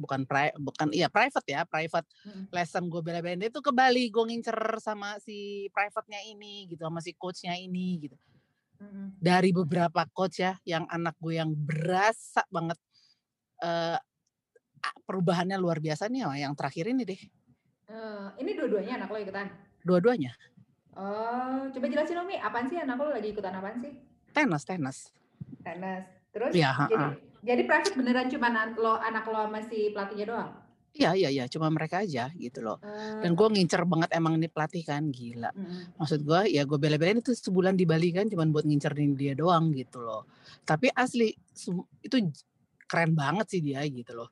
bukan 0.00 0.24
pri, 0.24 0.56
bukan 0.56 0.88
iya 0.90 1.06
private 1.06 1.46
ya 1.46 1.62
private 1.68 2.08
Mhm. 2.24 2.48
lesson 2.48 2.88
gue 2.88 3.02
bela-belain 3.04 3.36
dia 3.36 3.52
tuh 3.52 3.60
ke 3.60 3.70
Bali 3.70 4.08
gue 4.08 4.24
ngincer 4.24 4.56
sama 4.80 5.20
si 5.20 5.68
private-nya 5.70 6.24
ini 6.24 6.64
gitu 6.66 6.82
sama 6.82 6.98
si 6.98 7.12
coachnya 7.12 7.54
ini 7.54 8.00
gitu 8.00 8.16
Mhm. 8.80 9.20
dari 9.20 9.52
beberapa 9.52 10.02
coach 10.10 10.40
ya 10.40 10.56
yang 10.64 10.88
anak 10.88 11.14
gue 11.20 11.36
yang 11.36 11.52
berasa 11.52 12.42
banget 12.48 12.80
a- 13.60 14.00
perubahannya 15.02 15.56
luar 15.56 15.78
biasa 15.78 16.06
nih 16.06 16.22
oh, 16.22 16.34
yang 16.34 16.54
terakhir 16.54 16.88
ini 16.88 17.04
deh 17.04 17.22
Eh, 17.84 18.26
ini 18.40 18.56
dua-duanya 18.56 18.96
anak 18.98 19.12
lo 19.12 19.18
ikutan? 19.20 19.46
dua-duanya 19.80 20.32
Oh, 20.92 21.68
coba 21.68 21.86
jelasin 21.88 22.14
dong 22.14 22.28
Mi, 22.28 22.36
apaan 22.36 22.68
sih 22.68 22.76
anak 22.76 22.96
lo 22.96 23.08
lagi 23.10 23.32
ikutan 23.32 23.52
apaan 23.52 23.76
sih? 23.76 23.92
tenis 24.30 24.62
tenis 24.62 24.98
Tenis. 25.60 26.04
Terus 26.32 26.52
Iya, 26.52 26.72
jadi 26.84 26.96
ha-ha. 26.96 27.08
jadi 27.40 27.62
private 27.64 27.94
beneran 27.94 28.28
cuma 28.28 28.48
lo 28.72 28.96
anak 28.96 29.24
lo 29.24 29.44
sama 29.44 29.60
si 29.60 29.92
pelatihnya 29.92 30.26
doang? 30.26 30.50
iya 30.92 31.16
iya 31.16 31.28
iya 31.28 31.44
cuma 31.48 31.72
mereka 31.72 32.04
aja 32.04 32.28
gitu 32.32 32.60
loh 32.60 32.76
Eh, 32.80 33.24
dan 33.24 33.32
gue 33.32 33.46
ngincer 33.48 33.80
banget 33.84 34.12
emang 34.12 34.36
ini 34.36 34.44
pelatih 34.44 34.84
kan 34.84 35.08
gila 35.08 35.48
mhm. 35.50 35.96
maksud 35.96 36.20
gue 36.20 36.40
ya 36.52 36.68
gue 36.68 36.76
bela-belain 36.76 37.16
itu 37.16 37.32
sebulan 37.32 37.72
di 37.72 37.88
Bali 37.88 38.12
kan 38.12 38.28
cuman 38.28 38.52
buat 38.52 38.68
ngincerin 38.68 39.16
dia 39.16 39.32
doang 39.32 39.72
gitu 39.72 40.04
loh 40.04 40.28
tapi 40.64 40.92
asli 40.92 41.32
itu 42.04 42.16
keren 42.84 43.16
banget 43.16 43.48
sih 43.48 43.60
dia 43.64 43.80
gitu 43.88 44.12
loh 44.12 44.28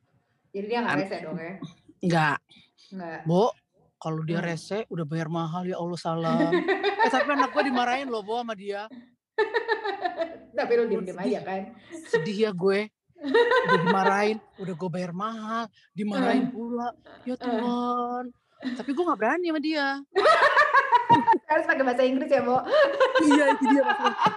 Jadi 0.50 0.66
dia 0.66 0.78
nggak 0.82 0.96
rese 0.98 1.16
dong 1.22 1.38
ya? 1.38 1.54
nggak. 2.00 2.36
Nggak. 2.90 3.20
Bo 3.26 3.54
kalau 4.00 4.20
dia 4.24 4.40
rese 4.42 4.88
udah 4.90 5.04
bayar 5.06 5.28
mahal 5.30 5.62
ya 5.68 5.76
Allah 5.78 6.00
salam. 6.00 6.52
Eh 7.00 7.08
tapi 7.08 7.32
anak 7.32 7.48
gue 7.56 7.64
dimarahin 7.64 8.12
loh 8.12 8.20
Bo 8.20 8.44
sama 8.44 8.52
dia. 8.52 8.84
Tapi 10.58 10.72
Ampun, 10.76 10.92
diem-diem 10.92 11.16
aja 11.16 11.40
kan? 11.40 11.60
sedih 12.12 12.36
ya 12.44 12.50
gue. 12.52 12.92
Udah 13.24 13.78
dimarahin 13.80 14.36
udah 14.60 14.74
gue 14.76 14.90
bayar 14.92 15.12
mahal 15.16 15.64
dimarahin 15.96 16.52
pula. 16.52 16.92
Ya 17.24 17.40
Tuhan. 17.40 18.28
Tapi 18.76 18.90
gue 18.92 19.04
nggak 19.08 19.20
berani 19.20 19.48
sama 19.48 19.60
dia. 19.64 19.86
Harus 21.50 21.64
pakai 21.66 21.82
bahasa 21.82 22.02
Inggris 22.04 22.30
ya, 22.30 22.44
Bo? 22.44 22.60
iya 23.24 23.44
itu 23.56 23.64
dia 23.72 23.82
maksudnya. 23.82 24.28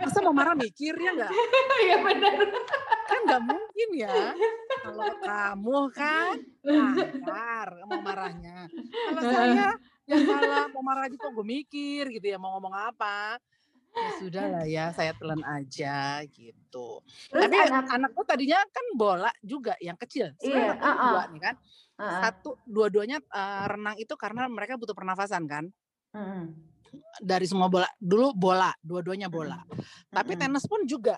Masa 0.00 0.18
mau 0.22 0.32
marah 0.32 0.54
mikir 0.54 0.94
ya 0.94 1.10
nggak? 1.10 1.32
Iya 1.82 1.96
benar. 2.06 2.34
Nggak 3.26 3.42
mungkin 3.42 3.88
ya. 3.92 4.14
Kalau 4.86 5.10
kamu 5.20 5.78
kan 5.90 6.34
lancar 6.62 7.68
mau 7.84 8.00
marahnya. 8.00 8.58
Kalau 8.70 9.22
saya 9.22 9.68
yang 10.06 10.22
salah 10.22 10.64
mau 10.70 10.82
marah 10.86 11.10
aja 11.10 11.16
kok 11.18 11.32
gue 11.34 11.46
mikir 11.46 12.06
gitu 12.14 12.26
ya 12.26 12.38
mau 12.38 12.54
ngomong 12.56 12.72
apa. 12.72 13.42
Ya 13.96 14.10
sudah 14.20 14.44
lah 14.52 14.64
ya 14.68 14.84
saya 14.92 15.16
telan 15.16 15.40
aja 15.42 16.20
gitu. 16.28 17.00
Terus 17.32 17.42
tapi 17.48 17.56
anak 17.56 17.88
anak 17.90 18.10
gue 18.12 18.24
tadinya 18.28 18.60
kan 18.68 18.86
bola 18.92 19.32
juga 19.40 19.72
yang 19.80 19.96
kecil 19.96 20.36
sebenarnya 20.36 20.68
Iya, 20.68 20.78
gua 20.78 20.86
uh-uh. 20.92 21.10
dua 21.10 21.22
nih 21.32 21.42
kan. 21.42 21.54
Heeh. 21.96 22.20
satu 22.28 22.50
dua-duanya 22.68 23.18
eh, 23.24 23.64
renang 23.72 23.96
itu 23.96 24.12
karena 24.14 24.44
mereka 24.52 24.76
butuh 24.76 24.92
pernafasan 24.92 25.44
kan. 25.48 25.64
Mhm. 26.12 26.72
dari 27.20 27.44
semua 27.44 27.68
bola 27.68 27.84
dulu 28.00 28.32
bola 28.32 28.72
dua-duanya 28.80 29.28
bola. 29.28 29.60
Tapi 30.08 30.32
Mhm. 30.32 30.40
tenis 30.40 30.64
pun 30.64 30.80
juga. 30.84 31.16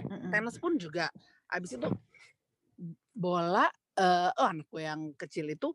Mhm. 0.00 0.28
tenis 0.32 0.56
pun 0.56 0.76
juga 0.80 1.08
abis 1.50 1.76
itu 1.76 1.88
bola 3.10 3.66
eh 3.98 4.30
oh 4.38 4.48
anak 4.48 4.66
gue 4.70 4.82
yang 4.86 5.12
kecil 5.18 5.50
itu 5.50 5.74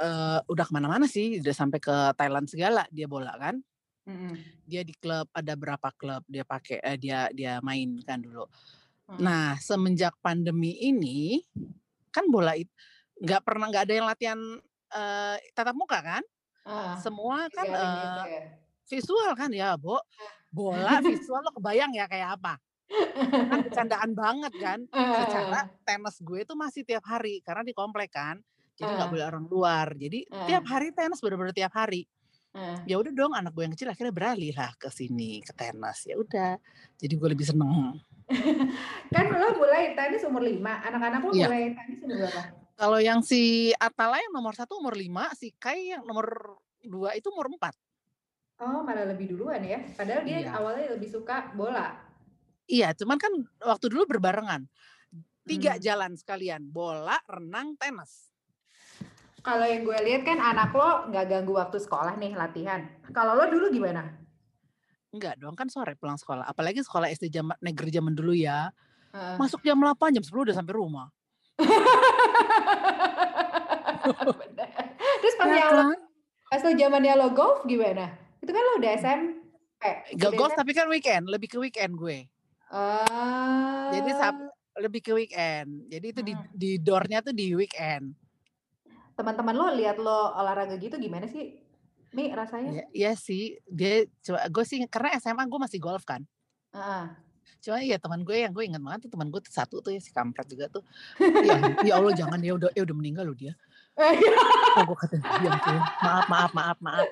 eh 0.00 0.40
udah 0.46 0.64
ke 0.64 0.72
mana-mana 0.72 1.04
sih 1.04 1.42
udah 1.42 1.54
sampai 1.54 1.82
ke 1.82 1.96
Thailand 2.16 2.46
segala 2.48 2.86
dia 2.88 3.10
bola 3.10 3.34
kan. 3.36 3.58
Mhm. 4.00 4.64
dia 4.64 4.80
di 4.80 4.96
klub 4.96 5.28
ada 5.30 5.52
berapa 5.54 5.92
klub 5.94 6.24
dia 6.24 6.40
pakai 6.42 6.80
eh, 6.80 6.96
dia 6.96 7.28
dia 7.36 7.60
main 7.60 8.00
kan 8.00 8.16
dulu. 8.18 8.48
Mhm. 9.12 9.20
nah 9.20 9.54
semenjak 9.60 10.16
pandemi 10.24 10.72
ini 10.80 11.44
kan 12.08 12.26
bola 12.32 12.56
itu 12.56 12.72
nggak 13.20 13.42
pernah 13.44 13.68
nggak 13.68 13.84
ada 13.86 13.94
yang 13.94 14.08
latihan 14.08 14.40
eh, 14.96 15.36
tatap 15.52 15.76
muka 15.76 16.00
kan? 16.00 16.24
Ah, 16.64 16.96
semua 17.00 17.48
kan 17.52 17.66
gitu 17.68 18.20
ya. 18.24 18.42
visual 18.88 19.30
kan 19.36 19.50
ya 19.52 19.76
Bo? 19.76 20.00
Bola 20.48 20.98
visual 21.04 21.44
lo 21.44 21.52
kebayang 21.54 21.92
ya 21.94 22.08
kayak 22.08 22.40
apa 22.40 22.56
kan 22.90 23.58
bercandaan 23.66 24.10
banget 24.12 24.52
kan 24.56 24.78
secara 24.90 25.70
tenis 25.82 26.16
gue 26.18 26.38
itu 26.42 26.54
masih 26.54 26.82
tiap 26.82 27.04
hari 27.04 27.38
karena 27.40 27.62
di 27.62 27.72
komplek 27.72 28.10
kan 28.10 28.42
jadi 28.74 28.90
nggak 28.90 29.06
Ah. 29.06 29.12
boleh 29.12 29.24
orang 29.26 29.44
luar 29.46 29.86
jadi 29.94 30.18
tiap 30.46 30.64
Ah. 30.64 30.70
hari 30.72 30.90
tenis 30.90 31.18
bener-bener 31.18 31.52
tiap 31.52 31.72
hari 31.72 32.04
Ah. 32.50 32.82
ya 32.82 32.98
udah 32.98 33.10
dong 33.10 33.30
anak 33.30 33.54
gue 33.54 33.62
yang 33.62 33.72
kecil 33.72 33.88
akhirnya 33.88 34.10
beralih 34.10 34.50
lah 34.52 34.74
ke 34.74 34.90
sini 34.90 35.38
ke 35.38 35.54
tenis 35.54 36.02
ya 36.02 36.14
udah 36.14 36.58
jadi 36.96 37.14
gue 37.14 37.28
lebih 37.30 37.46
seneng 37.46 37.94
Kan 39.10 39.26
lo 39.28 39.58
mulai 39.58 39.90
tenis 39.92 40.22
umur 40.22 40.38
5, 40.40 40.54
anak-anak 40.62 41.20
lo 41.20 41.30
Iya. 41.30 41.46
mulai 41.46 41.62
tenis 41.74 41.98
umur 42.00 42.16
berapa? 42.20 42.42
kalau 42.74 42.96
yang 42.96 43.20
si 43.20 43.40
Atala 43.72 44.16
yang 44.18 44.32
nomor 44.32 44.54
satu 44.54 44.78
umur 44.78 44.96
lima 44.96 45.28
si 45.34 45.52
Kai 45.52 45.92
yang 45.92 46.02
nomor 46.02 46.56
dua 46.80 47.12
itu 47.12 47.28
umur 47.28 47.46
empat 47.48 47.74
Oh, 48.56 48.84
malah 48.84 49.08
lebih 49.08 49.32
duluan 49.32 49.60
ya. 49.60 49.80
Padahal 49.94 50.20
dia 50.20 50.44
Iya. 50.44 50.52
awalnya 50.52 50.92
lebih 50.92 51.08
suka 51.08 51.48
bola. 51.54 51.96
Iya 52.70 52.94
cuman 52.94 53.18
kan 53.18 53.32
waktu 53.60 53.90
dulu 53.90 54.06
berbarengan 54.06 54.70
tiga 55.42 55.74
Hmm. 55.74 55.82
jalan 55.82 56.12
sekalian 56.14 56.62
bola 56.64 57.18
renang 57.26 57.74
tenis 57.74 58.30
Kalau 59.40 59.64
yang 59.64 59.88
gue 59.88 59.96
lihat 60.04 60.22
kan 60.22 60.36
anak 60.36 60.68
lo 60.70 61.08
nggak 61.08 61.24
ganggu 61.24 61.56
waktu 61.56 61.80
sekolah 61.80 62.12
nih 62.20 62.36
latihan. 62.36 62.84
Kalau 63.08 63.32
lo 63.32 63.48
dulu 63.48 63.72
gimana? 63.72 64.04
enggak 65.10 65.40
dong 65.40 65.56
kan 65.58 65.66
sore 65.66 65.96
pulang 65.98 66.14
sekolah 66.14 66.46
apalagi 66.46 66.84
sekolah 66.84 67.10
SD 67.10 67.34
zaman 67.34 67.56
negeri 67.58 67.90
zaman 67.90 68.14
dulu 68.14 68.30
ya 68.30 68.70
Heeh. 69.10 69.36
masuk 69.42 69.58
jam 69.64 69.74
8 69.74 70.14
jam 70.14 70.22
10 70.22 70.44
udah 70.44 70.54
sampai 70.54 70.74
rumah. 70.76 71.08
Terus 75.20 75.34
pas 75.34 75.48
ya 75.50 75.66
lo, 75.72 75.82
kan 75.82 75.98
pas 76.46 76.60
lo 76.62 76.70
zamannya 76.76 77.14
lo 77.16 77.28
golf 77.34 77.64
gimana? 77.66 78.12
Itu 78.38 78.50
kan 78.52 78.62
lo 78.62 78.72
udah 78.78 78.90
SMP. 78.96 79.82
Gak 80.14 80.32
golf 80.36 80.52
tapi 80.54 80.72
kan 80.72 80.86
weekend, 80.86 81.26
lebih 81.26 81.48
ke 81.48 81.58
weekend 81.58 81.96
gue. 81.96 82.28
Jadi 83.90 84.10
Sab- 84.12 84.48
Ah, 84.70 84.80
Lebih 84.80 85.02
ke 85.02 85.12
weekend. 85.12 85.90
Jadi 85.90 86.06
itu 86.08 86.20
di 86.22 86.32
Hmm. 86.32 86.46
di 86.50 86.70
doornya 86.78 87.20
tuh 87.20 87.34
di 87.34 87.52
weekend. 87.52 88.14
teman-teman 89.12 89.52
lo 89.52 89.68
lihat 89.70 90.00
lo 90.00 90.32
olahraga 90.32 90.80
gitu 90.80 90.96
gimana 90.96 91.28
sih? 91.28 91.60
Mi 92.10 92.32
rasanya? 92.32 92.72
Ya, 92.72 92.84
iya 92.90 93.12
sih, 93.12 93.60
dia 93.68 94.08
coba 94.18 94.48
gue 94.48 94.64
sih 94.64 94.80
karena 94.88 95.12
SMA 95.14 95.44
gue 95.44 95.60
masih 95.60 95.76
golf 95.76 96.02
kan. 96.02 96.24
Heeh. 96.72 97.04
Cuma 97.60 97.84
ya 97.84 98.00
teman 98.00 98.24
gue 98.24 98.32
yang 98.32 98.48
gue 98.50 98.64
ingat 98.64 98.80
banget 98.80 99.00
tuh 99.04 99.12
teman 99.12 99.28
gue 99.28 99.36
tuh 99.38 99.52
satu 99.52 99.78
tuh 99.78 99.92
ya 99.92 100.00
si 100.00 100.08
kampret 100.08 100.48
juga 100.48 100.72
tuh. 100.72 100.80
Ya, 101.44 101.60
ya 101.84 101.92
Allah 101.94 102.16
jangan 102.16 102.40
ya 102.40 102.56
udah 102.56 102.72
ya 102.72 102.80
udah 102.80 102.96
meninggal 102.96 103.28
loh 103.28 103.36
dia. 103.36 103.52
Oh 104.80 104.82
gue 104.86 104.96
kata 104.96 105.20
diam 105.20 105.52
tuh. 105.60 105.76
Maaf 106.00 106.24
maaf 106.24 106.50
maaf 106.56 106.78
maaf. 106.80 107.08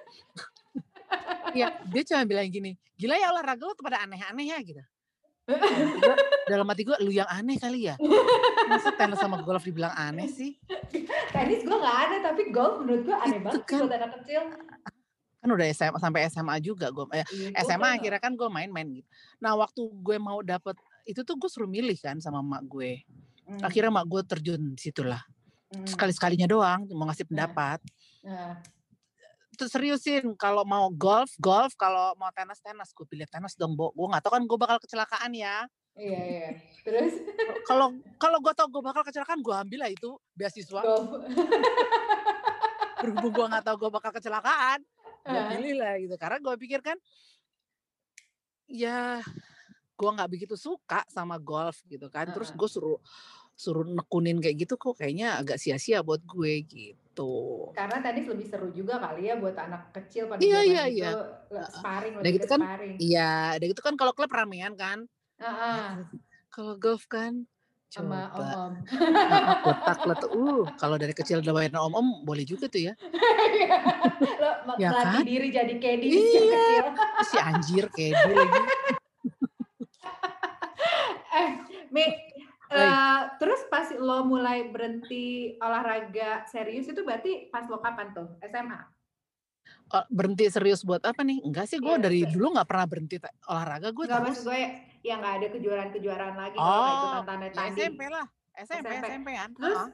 Iya, 1.53 1.77
dia 1.93 2.03
cuma 2.05 2.25
bilang 2.25 2.49
gini, 2.49 2.73
gila 2.97 3.21
ya 3.21 3.29
olahraga 3.29 3.61
lo 3.61 3.77
tuh 3.77 3.85
pada 3.85 4.01
aneh-aneh 4.01 4.49
ya 4.49 4.57
gitu. 4.65 4.81
Dalam 5.49 5.65
hati 5.65 5.97
gue, 5.97 6.15
dalam 6.47 6.67
hati 6.69 6.83
gue, 6.85 6.97
lu 7.01 7.11
yang 7.11 7.25
aneh 7.27 7.57
kali 7.57 7.89
ya. 7.89 7.97
Masa 8.69 8.93
tenis 8.93 9.17
sama 9.17 9.41
golf 9.41 9.65
dibilang 9.65 9.91
aneh 9.91 10.29
sih? 10.29 10.61
Tenis 11.31 11.65
gue 11.65 11.73
nggak 11.75 11.99
ada 12.05 12.17
tapi 12.23 12.49
golf 12.49 12.79
menurut 12.79 13.03
gue 13.03 13.17
aneh 13.17 13.39
Itu 13.39 13.45
banget 13.49 13.63
kan. 13.65 13.81
buat 13.81 13.95
anak 13.95 14.11
kecil. 14.19 14.43
Kan 15.39 15.49
udah 15.49 15.67
SMA 15.71 15.99
sampai 15.99 16.21
SMA 16.29 16.55
juga 16.59 16.91
gue. 16.91 17.05
Eh, 17.15 17.25
Iya, 17.49 17.65
SMA 17.65 17.89
akhirnya 17.95 18.19
kan 18.19 18.35
gue 18.35 18.45
main-main 18.47 18.85
gitu. 18.93 19.09
Nah 19.39 19.57
waktu 19.57 19.81
gue 19.81 20.17
mau 20.19 20.43
dapet 20.43 20.77
itu 21.05 21.21
tuh 21.23 21.35
gue 21.35 21.49
suruh 21.49 21.67
milih 21.67 21.97
kan 21.97 22.19
sama 22.19 22.39
mak 22.39 22.67
gue. 22.67 23.01
Hmm, 23.43 23.65
Akhirnya 23.65 23.89
mak 23.91 24.05
gue 24.05 24.21
terjun 24.23 24.77
situlah. 24.77 25.25
hmm, 25.71 25.89
Sekali-sekalinya 25.89 26.45
doang 26.45 26.85
mau 26.91 27.09
ngasih 27.09 27.25
Nah. 27.25 27.49
pendapat. 27.49 27.79
Terus 28.21 28.78
seriusin 29.67 30.39
kalau 30.39 30.63
mau 30.63 30.87
golf, 30.95 31.35
golf. 31.43 31.75
Kalau 31.75 32.15
mau 32.15 32.31
tenis, 32.31 32.63
tenis. 32.63 32.95
Gue 32.95 33.09
pilih 33.11 33.27
tenis 33.27 33.59
dong, 33.59 33.75
Bo. 33.75 33.91
Gue 33.97 34.07
gak 34.15 34.23
tau 34.23 34.39
kan 34.39 34.47
gue 34.47 34.59
bakal 34.61 34.79
kecelakaan 34.79 35.35
ya. 35.35 35.67
Iya 35.99 36.21
iya. 36.23 36.51
Terus 36.87 37.19
Kalau 37.67 37.91
kalau 38.23 38.39
gue 38.39 38.55
tau 38.55 38.71
gue 38.71 38.83
bakal 38.85 39.03
kecelakaan, 39.03 39.43
gue 39.43 39.55
ambil 39.57 39.79
lah 39.83 39.91
itu 39.91 40.15
beasiswa. 40.39 40.83
Berhubung 43.03 43.35
gue 43.35 43.47
gak 43.51 43.65
tau 43.67 43.75
gue 43.75 43.91
bakal 43.91 44.15
kecelakaan, 44.15 44.79
gue 45.27 45.43
pilih 45.57 45.75
lah 45.83 45.99
gitu. 45.99 46.15
Karena 46.15 46.39
gue 46.39 46.55
pikir 46.55 46.79
kan, 46.79 46.95
ya 48.71 49.19
gue 49.99 50.11
nggak 50.15 50.31
begitu 50.31 50.55
suka 50.55 51.03
sama 51.11 51.35
golf 51.43 51.83
gitu 51.91 52.07
kan. 52.07 52.31
Terus 52.31 52.55
gue 52.55 52.69
suruh 52.71 53.03
suruh 53.59 53.83
nekunin 53.83 54.39
kayak 54.39 54.55
gitu 54.63 54.79
kok 54.79 54.95
kayaknya 54.95 55.35
agak 55.35 55.59
sia-sia 55.59 55.99
buat 56.01 56.23
gue 56.23 56.63
gitu. 56.63 57.35
Karena 57.75 57.99
tenis 57.99 58.31
lebih 58.31 58.47
seru 58.47 58.71
juga 58.71 59.03
kali 59.03 59.27
ya 59.27 59.35
buat 59.35 59.59
anak 59.59 59.91
kecil 59.91 60.31
pada 60.31 60.39
Iya 60.39 60.63
zaman 60.63 60.71
iya 60.71 60.83
itu 60.87 60.95
iya. 60.95 61.11
sparring 61.67 62.15
Udah 62.15 62.23
lebih 62.23 62.37
gitu 62.39 62.47
kan, 62.47 62.61
sparring. 62.63 62.95
iya, 62.97 63.31
udah 63.59 63.67
gitu 63.67 63.83
kan 63.83 63.95
kalau 63.99 64.13
klub 64.15 64.31
ramean 64.31 64.79
kan. 64.79 65.11
Heeh. 65.43 66.07
Kalau 66.55 66.79
golf 66.79 67.05
kan 67.05 67.45
Sama 67.91 68.31
coba 68.31 68.47
om-om. 68.57 68.73
Heeh, 68.89 69.43
letak 69.69 69.99
letak. 70.07 70.31
Uh, 70.31 70.65
kalau 70.77 70.97
dari 70.97 71.13
kecil 71.13 71.43
udah 71.43 71.53
main 71.53 71.75
om-om 71.75 72.23
boleh 72.23 72.41
juga 72.43 72.71
tuh 72.71 72.89
ya. 72.89 72.95
Lo 74.39 74.51
me- 74.65 74.79
Ya 74.79 74.91
kan? 74.95 75.27
diri 75.27 75.51
jadi 75.51 75.75
sejak 75.77 76.05
Iya. 76.09 76.43
kecil. 76.49 76.85
Si 77.27 77.37
anjir 77.37 77.85
dia 77.91 78.15
lagi. 78.15 78.63
Eh, 81.29 81.49
Mi, 81.89 82.05
Eh, 82.69 83.21
terus 83.41 83.61
pas 83.73 83.89
lo 83.97 84.29
mulai 84.29 84.69
berhenti 84.69 85.57
olahraga 85.57 86.45
serius 86.45 86.85
itu 86.93 87.01
berarti 87.01 87.49
pas 87.49 87.65
lo 87.65 87.81
kapan 87.81 88.13
tuh? 88.13 88.29
SMA? 88.45 88.81
Oh, 89.89 90.05
berhenti 90.13 90.45
serius 90.53 90.85
buat 90.85 91.01
apa 91.01 91.25
nih? 91.25 91.41
Enggak 91.41 91.65
sih, 91.65 91.81
gue 91.81 91.89
Iya, 91.97 92.05
dari 92.05 92.21
se- 92.21 92.29
dulu 92.29 92.47
nggak 92.53 92.69
pernah 92.69 92.87
berhenti 92.89 93.17
olahraga 93.49 93.89
gue 93.89 94.05
Enggak 94.05 94.21
terus. 94.21 94.41
gue 94.45 94.61
yang 95.01 95.19
nggak 95.25 95.35
ada 95.41 95.47
kejuaraan-kejuaraan 95.57 96.37
lagi 96.37 96.57
kalau 96.61 96.77
Oh, 96.77 96.93
ikutan 96.93 97.25
tanda 97.25 97.47
ya 97.49 97.53
tanding. 97.57 97.73
SMP 97.73 98.01
lah, 98.13 98.27
SMP, 98.53 98.91
SMP. 98.93 99.05
SMP-an. 99.09 99.51
Terus 99.57 99.81
Heeh, 99.81 99.89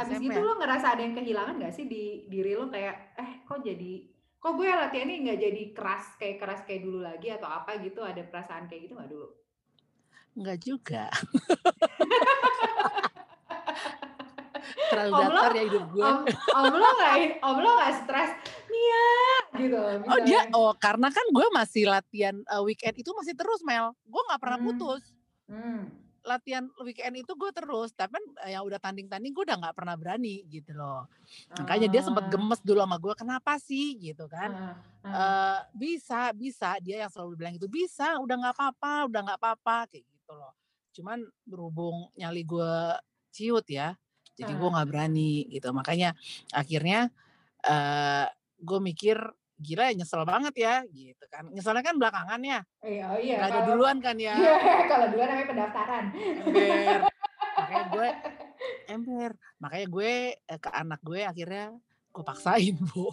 abis 0.00 0.16
SMP 0.16 0.24
gitu 0.32 0.38
an. 0.40 0.46
lo 0.48 0.52
ngerasa 0.56 0.86
ada 0.96 1.02
yang 1.04 1.14
kehilangan 1.18 1.54
nggak 1.60 1.74
sih 1.76 1.84
di 1.84 2.02
diri 2.32 2.52
lo 2.56 2.66
kayak 2.72 2.96
eh 3.20 3.30
kok 3.44 3.60
jadi 3.60 3.92
kok 4.38 4.52
gue 4.54 4.68
latihannya 4.70 5.16
nggak 5.28 5.40
jadi 5.44 5.62
keras 5.76 6.04
kayak 6.16 6.36
keras 6.40 6.60
kayak 6.64 6.86
dulu 6.86 7.02
lagi 7.04 7.28
atau 7.34 7.50
apa 7.50 7.76
gitu 7.82 8.00
ada 8.00 8.22
perasaan 8.24 8.64
kayak 8.64 8.88
gitu 8.88 8.94
nggak 8.96 9.10
dulu? 9.12 9.28
Enggak 10.38 10.58
juga. 10.60 11.10
Terlalu 14.88 15.12
datar 15.20 15.52
ya 15.52 15.64
hidup 15.64 15.84
gue. 15.90 16.00
om, 16.00 16.18
om 16.54 16.72
lo 16.72 16.88
nggak 16.90 17.14
om 17.42 17.56
lo 17.58 17.70
nggak 17.76 17.92
stres 17.98 18.30
Mia 18.68 19.08
gitu 19.58 19.76
Oh 20.06 20.18
dia, 20.22 20.40
misalnya. 20.44 20.54
oh 20.54 20.72
karena 20.74 21.08
kan 21.08 21.26
gue 21.28 21.46
masih 21.50 21.84
latihan 21.84 22.36
eh, 22.38 22.62
weekend 22.62 22.96
itu 22.96 23.10
masih 23.12 23.34
terus 23.34 23.60
Mel. 23.60 23.92
Gue 24.04 24.22
nggak 24.24 24.38
pernah 24.38 24.58
Hmm. 24.58 24.66
putus. 24.66 25.02
Hmm. 25.44 25.82
Latihan 26.20 26.64
weekend 26.78 27.14
itu 27.16 27.32
gue 27.32 27.50
terus. 27.50 27.92
Tapi 27.92 28.12
kan 28.12 28.24
eh, 28.44 28.52
yang 28.52 28.64
udah 28.64 28.78
tanding-tanding 28.78 29.32
gue 29.32 29.44
udah 29.44 29.58
nggak 29.58 29.76
pernah 29.76 29.94
berani 29.94 30.44
gitu 30.46 30.72
loh. 30.72 31.04
Makanya 31.54 31.88
dia 31.88 32.00
sempat 32.00 32.24
Ah, 32.24 32.30
gemes 32.30 32.60
dulu 32.62 32.80
sama 32.80 32.96
gue. 32.96 33.14
Kenapa 33.14 33.52
sih 33.58 33.96
gitu 33.98 34.24
kan? 34.26 34.50
ah, 34.52 34.74
ah. 35.04 35.10
eh 35.10 35.58
bisa, 35.74 36.32
bisa. 36.32 36.76
Dia 36.78 37.04
yang 37.04 37.10
selalu 37.10 37.36
bilang 37.36 37.54
itu 37.54 37.66
bisa. 37.66 38.16
Udah 38.16 38.36
nggak 38.36 38.54
apa-apa, 38.54 38.92
udah 39.04 39.20
nggak 39.22 39.38
apa-apa 39.38 39.76
kayak 39.86 40.04
gitu 40.04 40.17
loh. 40.34 40.52
Cuman 40.92 41.22
berhubung 41.44 42.10
nyali 42.16 42.42
gue 42.42 42.74
ciut 43.30 43.64
ya, 43.68 43.94
jadi 44.34 44.50
gue 44.50 44.68
nggak 44.68 44.88
berani 44.88 45.46
gitu. 45.48 45.70
Makanya 45.70 46.12
akhirnya 46.50 47.08
eh 47.62 48.26
gue 48.58 48.78
mikir 48.82 49.18
gila 49.58 49.90
ya 49.90 49.94
nyesel 49.98 50.22
banget 50.22 50.54
ya 50.54 50.74
gitu 50.86 51.24
kan. 51.26 51.50
Nyeselnya 51.50 51.82
kan 51.82 51.98
belakangan 51.98 52.40
ya, 52.42 52.60
Iya, 52.82 53.04
oh 53.10 53.18
iya. 53.18 53.36
nggak 53.42 53.50
ada 53.50 53.58
Kalau 53.58 53.68
duluan 53.74 53.96
kan 53.98 54.16
ya. 54.18 54.34
kalau 54.90 55.06
dulu 55.10 55.22
namanya 55.22 55.48
pendaftaran. 55.50 56.04
Ember. 56.14 56.98
Makanya 57.58 57.84
gue 57.90 58.08
ember. 58.94 59.30
Makanya 59.58 59.86
gue 59.90 60.12
eh, 60.38 60.58
ke 60.62 60.70
anak 60.70 61.00
gue 61.02 61.20
akhirnya 61.22 61.64
gue 62.08 62.24
paksain 62.24 62.74
bu 62.74 63.10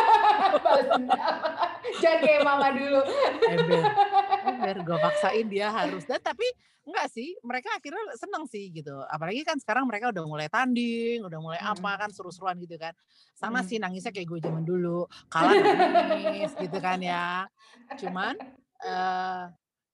Balas 0.64 0.86
dendam. 0.90 1.18
Jangan 2.00 2.18
kayak 2.22 2.40
mama 2.42 2.68
dulu. 2.72 3.00
ember 3.50 3.82
ember 4.54 4.76
gue 4.82 4.98
paksain 4.98 5.46
dia 5.46 5.70
harus. 5.70 6.02
Dan 6.04 6.18
tapi 6.18 6.44
enggak 6.80 7.06
sih 7.12 7.36
mereka 7.46 7.70
akhirnya 7.76 8.02
seneng 8.18 8.44
sih 8.50 8.72
gitu. 8.72 8.98
Apalagi 9.06 9.46
kan 9.46 9.60
sekarang 9.60 9.86
mereka 9.86 10.10
udah 10.10 10.24
mulai 10.26 10.48
tanding 10.50 11.22
udah 11.22 11.38
mulai 11.38 11.60
Mm-mm. 11.60 11.78
apa 11.78 11.90
kan 12.06 12.10
seru-seruan 12.10 12.58
gitu 12.58 12.74
kan. 12.76 12.96
Sama 13.36 13.62
Mm. 13.62 13.66
sih 13.68 13.76
nangisnya 13.78 14.10
kayak 14.10 14.26
gue 14.26 14.40
zaman 14.42 14.64
dulu 14.64 15.06
kalah 15.28 15.54
nangis 16.10 16.52
gitu 16.58 16.78
kan 16.82 16.98
ya. 16.98 17.46
Cuman 17.94 18.34
eh 18.80 19.44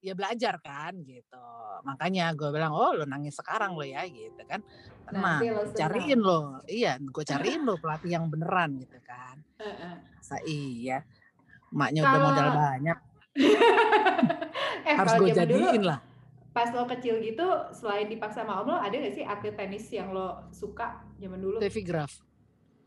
ya 0.04 0.14
belajar 0.14 0.62
kan 0.62 0.94
gitu. 1.02 1.46
Makanya 1.82 2.30
gue 2.38 2.48
bilang 2.54 2.70
oh 2.72 2.94
lo 2.94 3.04
nangis 3.04 3.34
sekarang 3.34 3.74
lo 3.74 3.82
ya 3.82 4.06
gitu 4.06 4.40
kan. 4.46 4.62
Lo 5.10 5.18
senang. 5.18 5.38
cariin 5.74 6.20
lo 6.22 6.62
iya 6.70 6.98
gue 6.98 7.24
cariin 7.26 7.66
lo 7.66 7.74
pelatih 7.82 8.14
yang 8.14 8.30
beneran 8.30 8.78
gitu 8.78 8.98
kan. 9.02 9.42
Masa 10.16 10.38
iya? 10.46 11.02
Emaknya 11.74 12.06
udah 12.06 12.20
modal 12.22 12.48
banyak 12.54 12.98
eh 14.86 14.94
harus 14.96 15.12
gue 15.20 15.28
zaman 15.32 15.48
dulu 15.48 15.66
jadiin 15.68 15.84
lah. 15.84 16.00
pas 16.56 16.72
lo 16.72 16.88
kecil 16.88 17.20
gitu 17.20 17.44
selain 17.76 18.08
dipaksa 18.08 18.40
sama 18.40 18.64
om 18.64 18.72
lo 18.72 18.80
ada 18.80 18.96
gak 18.96 19.12
sih 19.12 19.20
atlet 19.20 19.52
tenis 19.52 19.92
yang 19.92 20.16
lo 20.16 20.48
suka 20.48 21.04
zaman 21.20 21.36
dulu? 21.36 21.60
Steffi 21.60 21.84
Graf. 21.84 22.24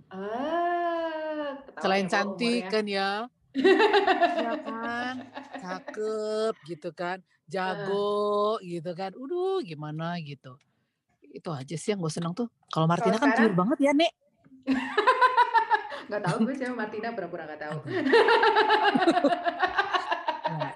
Ah, 0.09 1.53
selain 1.77 2.09
ya 2.09 2.17
cantik 2.17 2.65
umurnya. 2.65 2.73
kan 2.73 2.85
ya. 2.89 3.12
Kan? 4.65 5.15
Cakep 5.57 6.53
gitu 6.65 6.89
kan. 6.93 7.17
Jago 7.45 8.57
gitu 8.62 8.93
kan. 8.97 9.13
Udah 9.13 9.62
gimana 9.62 10.17
gitu. 10.21 10.57
Itu 11.29 11.53
aja 11.53 11.77
sih 11.77 11.93
yang 11.93 12.01
gue 12.01 12.09
seneng 12.09 12.33
tuh. 12.33 12.49
Kalau 12.73 12.89
Martina 12.89 13.21
kan 13.21 13.29
sekarang? 13.33 13.53
banget 13.53 13.77
ya 13.85 13.93
nek. 13.93 14.09
Gak 16.09 16.25
tahu 16.25 16.49
gue 16.49 16.57
siapa 16.57 16.73
Martina 16.73 17.13
pura-pura 17.13 17.45
gak 17.45 17.62
tahu. 17.62 17.85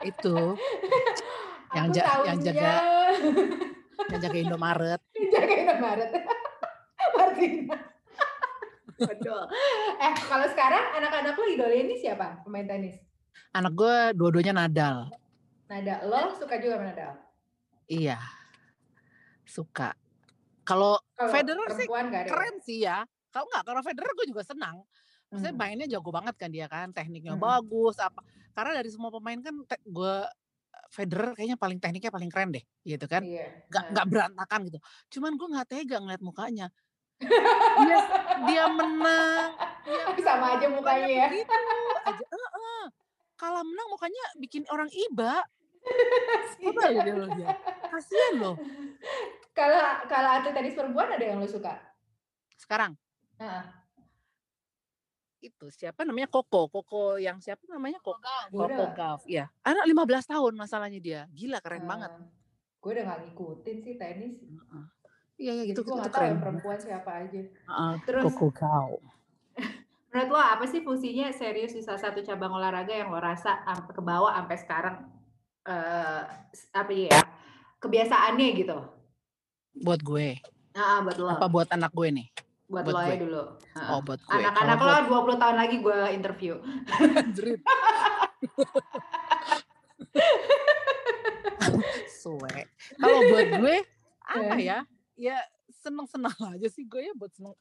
itu 0.03 0.35
Yang 1.73 1.87
ja- 1.95 2.21
yang 2.23 2.37
jaga- 2.39 2.85
yang 4.11 4.19
jaga 4.19 4.37
Indomaret 4.37 5.01
jaga 5.33 5.53
Indomaret. 5.57 6.11
Martina. 7.13 7.77
Betul. 8.95 9.41
Eh 9.97 10.13
kalau 10.23 10.47
sekarang 10.47 10.85
anak-anak 10.93 11.33
lo 11.33 11.45
idolnya 11.47 11.79
ini 11.81 11.95
siapa 11.95 12.41
pemain 12.41 12.63
tenis? 12.63 13.01
anak 13.49 13.73
gue 13.73 13.95
dua-duanya 14.13 14.53
Nadal 14.55 15.09
Nada, 15.65 16.01
lo 16.03 16.29
suka 16.31 16.57
juga 16.57 16.77
sama 16.77 16.85
Nadal? 16.87 17.11
iya 17.83 18.17
suka 19.43 19.93
kalau 20.61 20.97
Federer 21.27 21.65
sih 21.71 21.85
ya? 21.85 22.23
keren 22.23 22.55
sih 22.59 22.77
ya 22.79 22.97
kalau 23.27 23.45
nggak 23.47 23.63
kalau 23.63 23.81
Federer 23.81 24.09
gue 24.13 24.27
juga 24.27 24.41
senang 24.43 24.85
Maksudnya 25.33 25.49
Hmm. 25.51 25.61
mainnya 25.65 25.87
jago 25.89 26.13
banget 26.13 26.35
kan 26.37 26.49
dia 26.53 26.69
kan, 26.69 26.93
tekniknya 26.93 27.33
Hmm. 27.33 27.41
bagus 27.41 27.97
apa. 27.97 28.21
Karena 28.53 28.77
dari 28.77 28.89
semua 28.93 29.09
pemain 29.09 29.41
kan 29.41 29.53
gue 29.81 30.15
Federer 30.93 31.33
kayaknya 31.33 31.57
paling 31.57 31.81
tekniknya 31.81 32.13
paling 32.13 32.29
keren 32.29 32.53
deh, 32.53 32.61
gitu 32.85 33.09
kan. 33.09 33.25
Iya. 33.25 33.65
Gak 33.65 33.81
Nah. 33.81 33.91
nggak 33.97 34.05
berantakan 34.13 34.59
gitu. 34.69 34.79
Cuman 35.17 35.33
gue 35.33 35.47
nggak 35.49 35.67
tega 35.67 35.97
ngeliat 35.97 36.21
mukanya. 36.21 36.67
Dia 37.81 37.97
dia 38.45 38.63
menang. 38.69 39.57
Dia 39.85 40.01
Sama 40.21 40.53
aja 40.53 40.67
mukanya 40.69 41.07
ya. 41.09 41.25
begitu 41.29 41.49
aja. 42.05 42.25
Heeh. 42.29 42.83
Kalah 43.33 43.65
menang 43.65 43.87
mukanya 43.89 44.23
bikin 44.37 44.63
orang 44.69 44.89
iba. 44.93 45.41
Coba 46.61 46.93
lihat 46.93 47.09
lo 47.09 47.27
dia. 47.33 47.49
Kasian 47.89 48.33
loh. 48.37 48.55
Kalau 49.51 49.81
kalau 50.05 50.29
atlet 50.31 50.53
tenis 50.53 50.73
perempuan 50.73 51.09
ada 51.09 51.25
yang 51.25 51.41
lo 51.41 51.49
suka? 51.49 51.73
Sekarang 52.55 52.93
Heeh. 53.35 53.63
Itu 55.43 55.67
siapa 55.69 56.07
namanya 56.07 56.31
Koko, 56.31 56.71
Koko 56.71 57.19
yang 57.19 57.43
siapa 57.43 57.67
namanya 57.67 57.99
Koko, 57.99 58.23
Koko 58.47 58.83
Gauff. 58.95 59.27
Ya, 59.27 59.51
anak 59.61 59.83
15 59.83 60.23
tahun 60.31 60.53
masalahnya 60.55 60.99
dia. 61.03 61.21
Gila 61.35 61.59
keren 61.59 61.83
banget. 61.83 62.11
gue 62.83 62.91
udah 62.91 63.03
gak 63.07 63.19
ngikutin 63.23 63.77
sih 63.79 63.95
tenis. 63.95 64.43
Heeh. 64.43 64.85
Iya 65.39 65.51
ya 65.55 65.63
Jadi 65.63 65.69
gitu 65.71 65.79
gue 65.83 65.95
itu 65.95 65.99
gak 65.99 66.11
keren 66.11 66.23
yang 66.23 66.31
banget. 66.35 66.43
perempuan 66.43 66.79
siapa 66.79 67.11
aja. 67.23 67.41
Heeh, 67.43 67.93
Terus 68.07 68.23
Koko 68.27 68.47
Gauff. 68.51 69.03
menurut 70.13 70.29
lo 70.29 70.39
apa 70.39 70.65
sih 70.69 70.79
fungsinya 70.85 71.33
serius 71.33 71.73
di 71.73 71.81
salah 71.81 71.97
satu 71.97 72.21
cabang 72.21 72.53
olahraga 72.53 72.93
yang 72.93 73.09
lo 73.09 73.17
rasa 73.17 73.65
sampai 73.65 73.93
ke 73.97 74.01
bawah 74.03 74.29
sampai 74.29 74.57
sekarang 74.61 74.95
eh 75.63 76.21
apa 76.75 76.91
ya 76.91 77.17
kebiasaannya 77.79 78.47
gitu? 78.55 78.77
Buat 79.81 79.99
gue. 80.05 80.37
Nah, 80.75 81.01
buat 81.01 81.17
lo, 81.17 81.27
Apa 81.33 81.47
buat 81.49 81.69
anak 81.71 81.89
gue 81.95 82.09
nih? 82.13 82.27
Buat, 82.65 82.83
buat 82.83 82.93
lo 82.93 83.01
gue? 83.01 83.15
dulu. 83.19 83.43
Oh 83.83 83.99
buat 84.01 84.19
gue. 84.19 84.33
Anak-anak 84.33 84.77
Kalau 84.77 84.87
lo 84.87 85.01
buat 85.05 85.23
20 85.29 85.41
tahun 85.41 85.55
lagi 85.57 85.75
gue 85.79 85.97
interview. 86.11 86.53
Jerit. 87.31 87.61
Suwe. 92.13 92.55
Kalau 92.95 93.19
buat 93.27 93.47
gue 93.59 93.75
apa 94.23 94.55
Eh. 94.55 94.63
ya? 94.63 94.79
Ya 95.15 95.37
seneng-seneng 95.73 96.31
aja 96.55 96.67
sih 96.67 96.83
gue 96.83 97.01
ya 97.03 97.13
buat 97.13 97.31
seneng. 97.31 97.53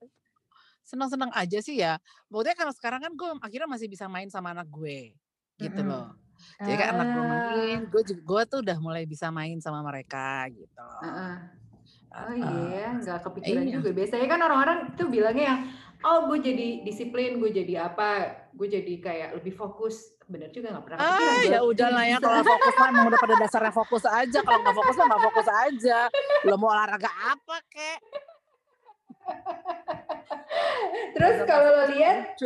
Seneng-seneng 0.82 1.30
aja 1.32 1.58
sih 1.58 1.78
ya. 1.78 1.98
Maksudnya 2.26 2.54
kalau 2.54 2.72
sekarang 2.72 3.00
kan 3.00 3.12
gue 3.12 3.28
akhirnya 3.40 3.68
masih 3.68 3.86
bisa 3.86 4.06
main 4.06 4.26
sama 4.28 4.50
anak 4.50 4.66
gue. 4.68 5.14
Gitu 5.56 5.78
Mm-mm. 5.78 5.90
loh. 5.90 6.08
Jadi 6.58 6.74
kan 6.74 6.88
anak 6.92 7.06
gue 7.08 7.22
main, 7.24 7.78
Ah, 7.78 7.86
gue 7.86 8.02
juga 8.04 8.22
gue 8.24 8.42
tuh 8.50 8.58
udah 8.66 8.78
mulai 8.78 9.04
bisa 9.06 9.30
main 9.30 9.62
sama 9.62 9.78
mereka 9.80 10.50
gitu. 10.50 10.88
heeh. 11.00 11.34
Oh 12.12 12.28
Heeh. 12.28 12.44
iya, 12.68 12.86
nggak 12.94 13.18
kepikiran 13.22 13.64
Iya. 13.64 13.74
juga. 13.74 13.88
Biasanya 13.90 14.26
kan 14.26 14.40
orang-orang 14.42 14.78
tuh 14.92 15.08
bilangnya 15.08 15.44
yang, 15.48 15.60
oh 16.02 16.28
gue 16.28 16.38
jadi 16.42 16.68
disiplin, 16.82 17.36
gue 17.36 17.50
jadi 17.50 17.86
apa. 17.86 18.10
gue 18.52 18.68
jadi 18.68 18.94
kayak 19.00 19.28
lebih 19.32 19.56
fokus 19.56 20.12
bener 20.28 20.52
juga 20.52 20.70
nggak 20.70 20.84
pernah 20.84 20.98
ah 20.98 21.08
kepikiran 21.08 21.36
gue 21.40 21.48
ya 21.48 21.60
udah 21.64 21.88
lah 21.88 22.04
ya 22.04 22.16
kalau 22.22 22.44
fokus 22.44 22.74
mah 22.74 22.88
emang 22.88 23.06
udah 23.08 23.16
pada 23.18 23.34
dasarnya 23.38 23.72
fokus 23.72 24.04
aja 24.04 24.38
kalau 24.38 24.58
nggak 24.60 24.76
fokus 24.76 24.94
mah 24.94 25.06
nggak 25.08 25.24
fokus 25.24 25.48
aja 25.50 25.98
lo 26.44 26.54
mau 26.56 26.68
olahraga 26.68 27.08
apa 27.08 27.56
kek 27.66 27.98
terus 31.12 31.36
kalau 31.44 31.68
lo 31.70 31.84
lihat 31.90 32.36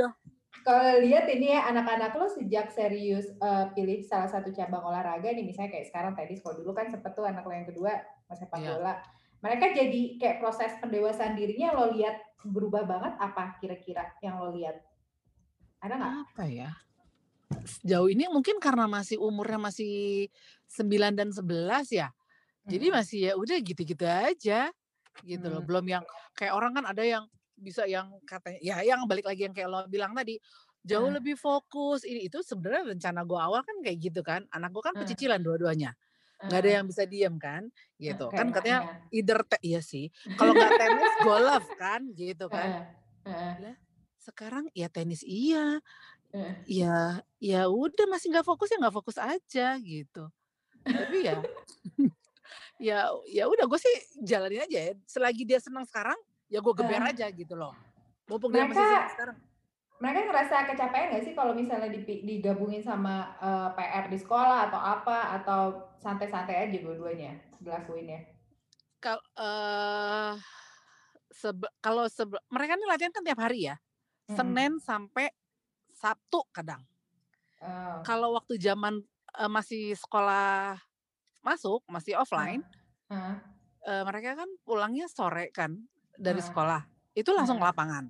kalau 0.63 0.99
lihat 0.99 1.27
ini 1.27 1.55
ya 1.55 1.67
anak-anak 1.67 2.15
lo 2.15 2.27
sejak 2.29 2.71
serius 2.71 3.27
eh, 3.33 3.65
pilih 3.73 4.03
salah 4.03 4.27
satu 4.27 4.51
cabang 4.51 4.83
olahraga 4.83 5.27
nih 5.27 5.43
misalnya 5.43 5.71
kayak 5.73 5.87
sekarang 5.87 6.15
tenis 6.15 6.39
kalau 6.39 6.59
dulu 6.59 6.71
kan 6.71 6.87
sempet 6.87 7.13
tuh 7.15 7.23
anak 7.23 7.43
lo 7.43 7.51
yang 7.51 7.67
kedua 7.67 7.93
sepak 8.29 8.59
Iya. 8.59 8.69
bola 8.75 8.95
mereka 9.41 9.73
jadi 9.73 10.01
kayak 10.17 10.39
proses 10.41 10.73
pendewasaan 10.81 11.37
dirinya 11.37 11.77
lo 11.77 11.93
lihat 11.93 12.17
berubah 12.47 12.87
banget 12.87 13.15
apa 13.19 13.59
kira-kira 13.61 14.15
yang 14.23 14.41
lo 14.41 14.55
lihat 14.55 14.81
ada 15.83 15.95
nggak 15.99 16.15
apa 16.27 16.45
ya 16.49 16.71
sejauh 17.67 18.11
ini 18.11 18.27
mungkin 18.27 18.59
karena 18.59 18.91
masih 18.91 19.19
umurnya 19.23 19.59
masih 19.61 20.27
9 20.67 21.15
dan 21.15 21.31
11 21.31 21.91
ya 21.95 22.09
jadi 22.67 22.87
Mm-mm. 22.91 22.97
masih 22.99 23.19
ya 23.31 23.33
udah 23.39 23.57
gitu-gitu 23.63 24.05
aja 24.07 24.71
gitu 25.25 25.47
loh 25.49 25.63
Hmm. 25.65 25.69
belum 25.69 25.87
yang 25.89 26.05
kayak 26.37 26.53
orang 26.53 26.77
kan 26.77 26.85
ada 26.93 27.01
yang 27.01 27.25
bisa 27.57 27.89
yang 27.89 28.13
katanya 28.29 28.61
ya 28.61 28.77
yang 28.85 29.09
balik 29.09 29.25
lagi 29.25 29.49
yang 29.49 29.55
kayak 29.57 29.69
lo 29.73 29.81
bilang 29.89 30.13
tadi 30.13 30.37
jauh 30.85 31.09
Heeh. 31.09 31.17
lebih 31.19 31.41
fokus 31.41 32.05
ini 32.05 32.29
itu 32.29 32.45
sebenarnya 32.45 32.93
rencana 32.93 33.25
gue 33.25 33.39
awal 33.41 33.65
kan 33.65 33.81
kayak 33.81 33.97
gitu 33.97 34.21
kan 34.21 34.45
anak 34.53 34.71
gue 34.77 34.83
kan 34.85 34.93
Heeh. 34.93 35.09
pecicilan 35.09 35.41
dua-duanya 35.41 35.97
nggak 36.37 36.61
ada 36.61 36.71
yang 36.81 36.85
bisa 36.85 37.03
diem 37.09 37.35
kan 37.41 37.63
gitu. 37.97 38.29
Kan 38.29 38.53
katanya 38.53 38.85
emaknya. 38.85 39.09
either 39.13 39.41
te 39.49 39.57
iya 39.65 39.81
sih. 39.81 40.13
Kalau 40.37 40.53
nggak 40.53 40.73
tenis 40.81 41.15
golf 41.25 41.67
kan 41.81 42.01
gitu 42.13 42.47
kan. 42.53 42.93
Lah 43.25 43.77
sekarang 44.21 44.69
ya 44.77 44.93
tenis 44.93 45.25
iya. 45.25 45.81
Ya 46.69 47.25
ya 47.41 47.61
udah 47.73 48.05
masih 48.11 48.29
nggak 48.29 48.45
fokus 48.45 48.69
ya 48.69 48.77
nggak 48.77 48.97
fokus 48.97 49.17
aja 49.17 49.81
gitu. 49.81 50.29
Tapi 50.85 51.17
ya 51.25 51.41
ya 52.93 52.99
ya 53.33 53.45
udah 53.49 53.65
gue 53.65 53.81
sih 53.81 53.97
jalanin 54.21 54.69
aja 54.69 54.79
ya. 54.91 54.93
Selagi 55.09 55.49
dia 55.49 55.57
senang 55.57 55.89
sekarang 55.89 56.19
ya 56.53 56.61
gue 56.61 56.75
geber 56.77 57.01
aja 57.01 57.27
gitu 57.33 57.57
loh. 57.57 57.73
Mumpung 58.29 58.53
dia 58.53 58.69
masih 58.69 58.85
senang 58.85 59.13
sekarang 59.17 59.37
mereka 59.97 60.29
ngerasa 60.29 60.57
kecapean 60.69 61.09
nggak 61.09 61.25
sih 61.25 61.33
kalau 61.33 61.57
misalnya 61.57 61.89
digabungin 62.03 62.85
sama 62.85 63.33
eh, 63.39 63.69
PR 63.73 64.07
di 64.07 64.19
sekolah 64.21 64.69
atau 64.69 64.81
apa 64.81 65.19
atau 65.41 65.61
santai-santai 65.97 66.69
aja 66.69 66.79
dua-duanya 66.79 67.33
dilakuinnya 67.57 68.21
kalau 68.99 69.23
eh 69.37 70.33
sebe- 71.31 71.73
kalau 71.79 72.05
sebe- 72.07 72.43
mereka 72.49 72.77
nih 72.77 72.89
latihan 72.89 73.13
kan 73.13 73.25
tiap 73.25 73.41
hari 73.41 73.69
ya 73.69 73.77
Mm-mm. 74.27 74.37
Senin 74.37 74.73
sampai 74.79 75.33
Sabtu 75.91 76.45
kadang 76.51 76.85
Oh. 77.57 78.05
kalau 78.05 78.37
waktu 78.37 78.61
zaman 78.61 79.01
eh, 79.33 79.49
masih 79.49 79.97
sekolah 79.97 80.77
masuk 81.41 81.81
masih 81.89 82.13
offline 82.13 82.61
Heeh. 83.09 83.35
eh, 83.83 84.03
mereka 84.05 84.37
kan 84.37 84.51
pulangnya 84.61 85.09
sore 85.09 85.49
kan 85.49 85.73
dari 86.13 86.37
Heeh. 86.37 86.49
sekolah 86.53 86.85
itu 87.17 87.33
langsung 87.33 87.57
ke 87.57 87.65
Heeh. 87.65 87.73
lapangan 87.73 88.05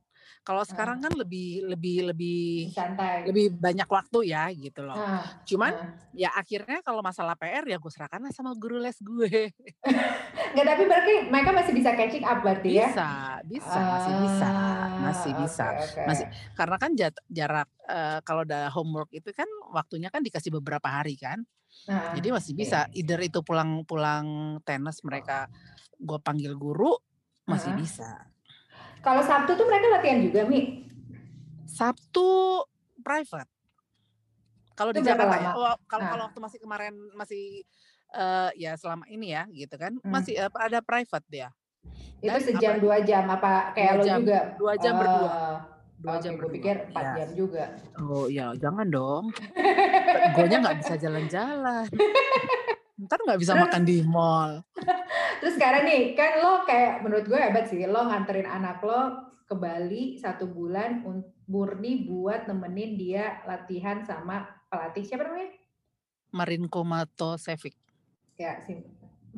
kalau 0.46 0.62
sekarang 0.66 1.02
kan 1.02 1.12
lebih 1.14 1.66
lebih 1.66 2.12
lebih 2.14 2.70
santai 2.72 3.26
lebih 3.26 3.54
banyak 3.58 3.88
waktu 3.90 4.18
ya 4.30 4.48
gitu 4.54 4.86
loh 4.86 4.98
Heeh. 4.98 5.24
cuman 5.46 5.72
Heeh. 5.74 5.92
ya 6.16 6.30
akhirnya 6.32 6.80
kalau 6.80 7.04
masalah 7.04 7.36
PR 7.36 7.64
ya 7.68 7.76
gue 7.76 7.92
serahkan 7.92 8.24
sama 8.32 8.56
guru 8.56 8.80
les 8.80 8.96
gue 9.02 9.52
nggak 10.54 10.66
tapi 10.66 10.82
berarti 10.88 11.12
mereka 11.28 11.50
masih 11.52 11.72
bisa 11.76 11.90
catching 11.92 12.24
up 12.24 12.40
berarti 12.40 12.68
ya 12.72 12.88
bisa 12.88 13.10
bisa 13.44 13.80
masih 13.92 14.12
bisa 14.16 14.50
masih 14.96 15.32
Ah, 15.32 15.38
bisa 15.38 15.66
oke, 15.76 15.84
oke. 15.84 16.02
masih 16.08 16.26
karena 16.56 16.76
kan 16.80 16.90
jarak 17.28 17.68
eh, 17.88 18.18
kalau 18.24 18.42
udah 18.48 18.72
homework 18.72 19.10
itu 19.12 19.30
kan 19.36 19.48
waktunya 19.74 20.08
kan 20.08 20.24
dikasih 20.24 20.50
beberapa 20.54 20.88
hari 20.88 21.20
kan 21.20 21.44
Heeh. 21.86 22.10
jadi 22.16 22.28
masih 22.32 22.52
bisa 22.56 22.88
either 22.96 23.20
itu 23.20 23.44
pulang-pulang 23.44 24.58
tenis 24.64 25.04
mereka 25.04 25.46
gue 26.00 26.18
panggil 26.24 26.56
guru 26.56 26.96
masih 27.46 27.72
Heeh. 27.76 27.80
bisa 27.84 28.10
kalau 29.06 29.22
Sabtu 29.22 29.54
tuh 29.54 29.62
mereka 29.64 29.86
latihan 29.88 30.18
juga 30.18 30.42
mi 30.42 30.82
Sabtu 31.64 32.26
private 32.98 33.46
kalau 34.72 34.90
di 34.90 35.00
Jakarta 35.00 35.36
ya 35.36 35.50
oh, 35.52 35.78
kalau 35.86 36.02
Nah. 36.02 36.10
kalau 36.10 36.22
waktu 36.26 36.40
masih 36.42 36.58
kemarin 36.58 36.94
masih 37.12 37.62
eh, 38.08 38.50
ya 38.56 38.74
selama 38.74 39.06
ini 39.06 39.30
ya 39.30 39.46
gitu 39.48 39.74
kan 39.74 39.94
Hmm. 39.94 40.10
masih 40.10 40.34
eh, 40.36 40.50
ada 40.50 40.80
private 40.80 41.26
dia 41.28 41.48
itu 42.18 42.26
Dan 42.28 42.42
sejam 42.42 42.72
apa- 42.72 42.82
dua 42.82 42.96
jam 43.00 43.24
apa 43.26 43.52
kayak 43.72 43.92
lo 43.92 44.02
jam, 44.02 44.18
juga 44.20 44.38
dua 44.56 44.72
jam 44.74 44.94
berdua. 44.96 45.22
Oh, 45.22 45.56
dua 45.96 46.10
oke 46.10 46.18
jam 46.18 46.32
gue 46.32 46.40
berdua. 46.40 46.54
pikir 46.56 46.74
empat 46.84 47.04
Ya. 47.04 47.12
jam 47.14 47.28
juga 47.32 47.64
Oh 47.96 48.26
ya 48.26 48.46
jangan 48.54 48.86
dong. 48.88 49.24
Gonya 50.34 50.56
nggak 50.60 50.76
bisa 50.78 50.94
jalan-jalan. 50.96 51.86
Ntar 53.06 53.18
nggak 53.22 53.38
bisa 53.38 53.52
Terus- 53.52 53.62
makan 53.62 53.82
di 53.82 53.96
mall. 54.02 54.52
Terus 55.46 55.62
sekarang 55.62 55.86
nih, 55.86 56.18
kan 56.18 56.42
lo 56.42 56.66
kayak 56.66 57.06
menurut 57.06 57.22
gue 57.30 57.38
hebat 57.38 57.70
sih, 57.70 57.78
lo 57.86 58.02
nganterin 58.10 58.50
anak 58.50 58.82
lo 58.82 59.30
ke 59.46 59.54
Bali 59.54 60.18
satu 60.18 60.42
bulan 60.50 61.06
murni 61.46 62.02
buat 62.02 62.50
nemenin 62.50 62.98
dia 62.98 63.46
latihan 63.46 64.02
sama 64.02 64.42
pelatih 64.66 65.06
siapa 65.06 65.22
namanya? 65.22 65.54
Marinko 66.34 66.82
Matosevic. 66.82 67.78
Ya 68.34 68.58
si 68.58 68.74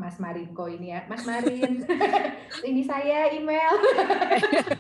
Mas 0.01 0.17
Marinko 0.17 0.73
ini 0.73 0.97
ya, 0.97 1.05
Mas 1.13 1.29
Marin. 1.29 1.85
ini 2.73 2.89
saya 2.89 3.29
email. 3.29 3.77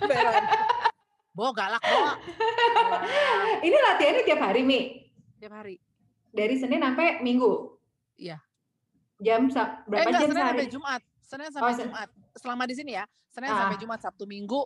Bo 1.37 1.53
galak 1.53 1.85
bo. 1.85 2.01
Ini 3.69 3.77
latihannya 3.77 4.25
tiap 4.25 4.41
hari 4.41 4.65
Mi, 4.65 5.13
Tiap 5.37 5.61
hari. 5.61 5.77
dari 6.33 6.57
Senin 6.57 6.81
sampai 6.81 7.21
Minggu. 7.21 7.77
Iya. 8.17 8.41
Jam 9.21 9.53
Eh 9.53 9.69
berapa 9.87 10.09
enggak, 10.09 10.23
jam 10.25 10.31
Senin 10.33 10.41
sehari? 10.41 10.57
sampai 10.57 10.73
Jumat. 10.73 11.03
Senin 11.29 11.53
sampai 11.53 11.77
Sen- 11.77 11.87
Jumat. 11.87 12.09
Selama 12.35 12.65
di 12.65 12.75
sini 12.75 12.93
ya. 12.95 13.05
Senin 13.29 13.53
Ah. 13.53 13.59
sampai 13.63 13.77
Jumat, 13.77 14.01
Sabtu, 14.01 14.25
Minggu. 14.25 14.65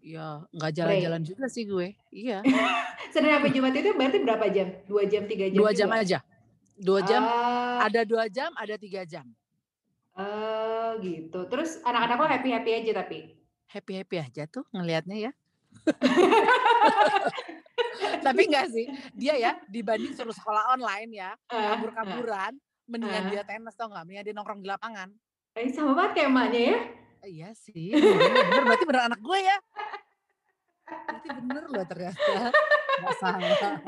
Ya 0.00 0.42
nggak 0.50 0.72
jalan-jalan 0.74 1.22
juga 1.22 1.46
sih 1.46 1.62
gue. 1.62 1.94
Iya. 2.10 2.40
Senin 3.14 3.30
sampai 3.30 3.52
Jumat 3.52 3.70
itu 3.70 3.92
berarti 3.92 4.18
berapa 4.18 4.46
jam? 4.48 4.68
Dua 4.84 5.04
jam, 5.04 5.22
tiga 5.24 5.46
jam? 5.46 5.58
Dua 5.58 5.70
jam 5.70 5.86
juga? 5.86 6.00
aja. 6.00 6.18
Dua 6.74 7.00
jam. 7.02 7.22
Ah, 7.22 7.86
Ada 7.86 8.02
dua 8.02 8.24
jam, 8.26 8.50
ada 8.54 8.74
tiga 8.74 9.04
jam. 9.04 9.28
Oh 10.12 10.96
gitu. 10.98 11.44
Terus 11.46 11.78
anak-anak 11.80 12.16
lo 12.16 12.26
happy 12.26 12.50
happy 12.50 12.72
aja 12.74 12.92
tapi. 12.98 13.18
happy 13.66 13.96
happy 13.96 14.16
aja 14.18 14.44
tuh 14.46 14.68
ngelihatnya 14.70 15.16
ya. 15.18 15.32
Tapi 18.22 18.42
enggak 18.44 18.68
sih, 18.68 18.84
dia 19.12 19.34
ya 19.34 19.56
dibanding 19.66 20.12
suruh 20.12 20.32
sekolah 20.32 20.68
online 20.70 21.10
ya, 21.10 21.30
Ah, 21.48 21.74
kabur-kaburan, 21.74 22.52
mendingan 22.84 23.24
Ah. 23.24 23.30
dia 23.30 23.42
tenis 23.42 23.72
tau 23.72 23.88
nggak, 23.88 24.04
mendingan 24.04 24.24
dia 24.24 24.34
nongkrong 24.34 24.60
di 24.60 24.68
lapangan. 24.68 25.08
Ah. 25.52 25.60
Eh, 25.60 25.68
sama 25.70 25.92
banget 25.92 26.12
kayak 26.16 26.28
emaknya 26.28 26.60
ya. 26.60 26.78
Eh, 27.22 27.30
iya 27.30 27.48
sih, 27.54 27.94
bener, 27.94 28.18
bener, 28.18 28.62
berarti 28.66 28.84
bener 28.84 29.02
anak 29.06 29.20
gue 29.22 29.38
ya. 29.38 29.56
Berarti 30.82 31.28
bener 31.30 31.62
loh 31.70 31.84
ternyata, 31.86 32.50
nggak 32.98 33.16
salah. 33.16 33.78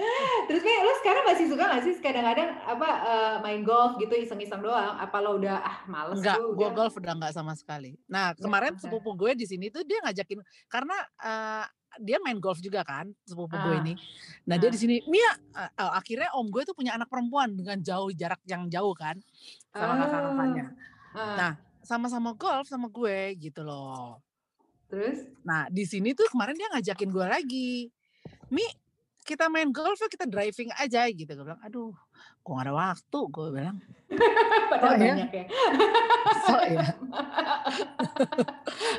Terus 0.46 0.62
kayak 0.62 0.81
lo 0.81 0.92
sekarang 1.03 1.24
masih 1.27 1.44
suka 1.50 1.64
gak 1.66 1.83
sih 1.83 1.92
kadang-kadang 1.98 2.55
apa 2.62 2.88
eh, 3.03 3.35
main 3.42 3.61
golf 3.61 3.98
gitu 3.98 4.14
iseng-iseng 4.14 4.62
doang? 4.62 4.94
Apa 4.96 5.18
lo 5.18 5.37
udah 5.37 5.57
ah 5.59 5.77
males 5.85 6.22
Enggak, 6.22 6.38
juga? 6.38 6.55
gue 6.55 6.68
golf 6.72 6.94
udah 6.94 7.12
nggak 7.18 7.35
sama 7.35 7.53
sekali. 7.59 7.98
Nah 8.07 8.33
kemarin 8.38 8.79
sepupu 8.79 9.18
gue 9.18 9.35
di 9.35 9.44
sini 9.44 9.66
tuh 9.68 9.83
dia 9.83 9.98
ngajakin, 10.07 10.38
karena 10.70 10.94
eh, 11.20 11.64
dia 11.98 12.18
main 12.22 12.38
golf 12.38 12.62
juga 12.62 12.87
kan, 12.87 13.11
sepupu 13.27 13.59
gue 13.59 13.74
Ah. 13.74 13.83
ini. 13.83 13.98
Nah 14.46 14.57
dia 14.57 14.70
Ah. 14.70 14.72
di 14.72 14.79
sini, 14.79 15.03
Mia, 15.11 15.31
eh, 15.59 15.90
akhirnya 15.90 16.31
om 16.38 16.46
gue 16.46 16.62
tuh 16.62 16.72
punya 16.72 16.94
anak 16.94 17.11
perempuan 17.11 17.50
dengan 17.50 17.83
jauh 17.83 18.14
jarak 18.14 18.38
yang 18.46 18.70
jauh 18.70 18.94
kan, 18.94 19.18
sama 19.74 19.98
kakak-kakaknya. 20.00 20.66
Ah, 21.14 21.37
Nah, 21.37 21.53
sama-sama 21.81 22.35
golf 22.35 22.66
sama 22.66 22.88
gue 22.88 23.18
gitu 23.40 23.62
loh. 23.62 24.18
terus? 24.85 25.27
Nah, 25.42 25.66
di 25.68 25.83
sini 25.83 26.12
tuh 26.12 26.29
kemarin 26.29 26.55
dia 26.55 26.70
ngajakin 26.70 27.09
gue 27.09 27.27
lagi. 27.27 27.72
Mi, 28.48 28.62
kita 29.20 29.48
main 29.48 29.70
golf 29.70 29.96
yuk, 29.96 30.07
kita 30.09 30.22
driving 30.24 30.70
aja 30.72 31.07
gitu. 31.07 31.27
Gue 31.29 31.44
bilang, 31.44 31.59
aduh, 31.61 31.90
gue 32.38 32.53
gak 32.53 32.62
ada 32.62 32.74
waktu. 32.74 33.18
Gue 33.29 33.46
bilang, 33.50 33.77
Padahal 34.70 34.87
Oh, 34.87 34.94
ya? 34.94 35.14
banyak 35.16 35.31
ya. 35.33 35.44
so 36.40 36.55
ya. 36.61 36.87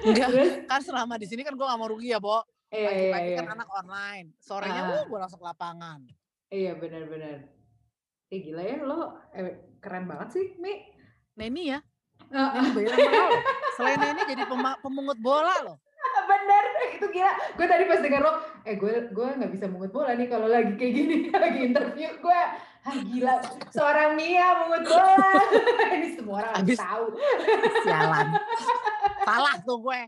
Enggak, 0.04 0.28
kan 0.66 0.82
selama 0.82 1.16
di 1.16 1.26
sini 1.26 1.42
kan 1.42 1.54
gue 1.54 1.64
gak 1.64 1.80
mau 1.80 1.88
rugi 1.88 2.12
ya, 2.12 2.20
Bo. 2.20 2.44
Iya, 2.68 2.76
iya, 2.76 2.88
Pagi-pagi 2.90 3.30
iya. 3.30 3.38
kan 3.40 3.48
anak 3.54 3.70
online. 3.70 4.28
Sorenya, 4.38 4.82
Ah. 4.82 4.90
wuh, 4.92 5.04
gue 5.06 5.18
langsung 5.18 5.40
ke 5.40 5.48
lapangan. 5.48 6.00
Iya 6.48 6.76
benar-benar. 6.76 7.38
Eh 8.28 8.40
gila 8.42 8.62
ya 8.62 8.78
lo 8.80 9.00
eh, 9.32 9.54
keren 9.80 10.06
banget 10.06 10.30
sih, 10.34 10.48
Mi. 10.58 10.92
Neni 11.36 11.68
ya, 11.68 11.80
Selain 13.76 13.98
Neni 13.98 14.22
jadi 14.26 14.44
pemungut 14.80 15.20
bola 15.20 15.56
loh. 15.64 15.78
bener 16.26 16.64
itu 16.92 17.06
gila 17.12 17.28
gue 17.52 17.66
tadi 17.66 17.84
pas 17.86 18.00
dengar 18.00 18.22
lo 18.22 18.32
eh 18.62 18.76
gue 18.76 19.10
gue 19.10 19.28
nggak 19.36 19.52
bisa 19.52 19.66
mungut 19.66 19.90
bola 19.90 20.14
nih 20.14 20.26
kalau 20.26 20.46
lagi 20.46 20.74
kayak 20.74 20.94
gini 20.96 21.16
lagi 21.36 21.60
interview 21.66 22.10
gue 22.16 22.40
ah 22.82 22.96
gila 23.04 23.36
seorang 23.70 24.14
Mia 24.14 24.48
mungut 24.60 24.86
bola 24.86 25.34
ini 25.96 26.08
semua 26.14 26.36
orang 26.40 26.54
Abis- 26.56 26.80
tahu 26.80 27.06
Sialan. 27.82 28.28
Salah 29.24 29.56
tuh 29.60 29.78
gue. 29.82 30.00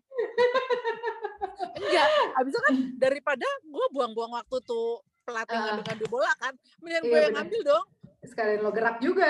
Enggak, 1.75 2.07
abis 2.35 2.51
itu 2.51 2.59
kan 2.61 2.73
daripada 2.97 3.47
gue 3.63 3.85
buang-buang 3.89 4.31
waktu 4.31 4.57
tuh 4.63 5.01
pelatih 5.23 5.53
Ah. 5.53 5.73
ngadu-ngadu 5.73 6.05
bola 6.07 6.29
kan. 6.37 6.53
Mendingan 6.79 7.01
Iya, 7.01 7.09
gue 7.09 7.19
yang 7.19 7.35
ngambil 7.35 7.61
dong. 7.63 7.85
Sekalian 8.23 8.59
lo 8.61 8.69
gerak 8.69 8.97
juga. 8.99 9.29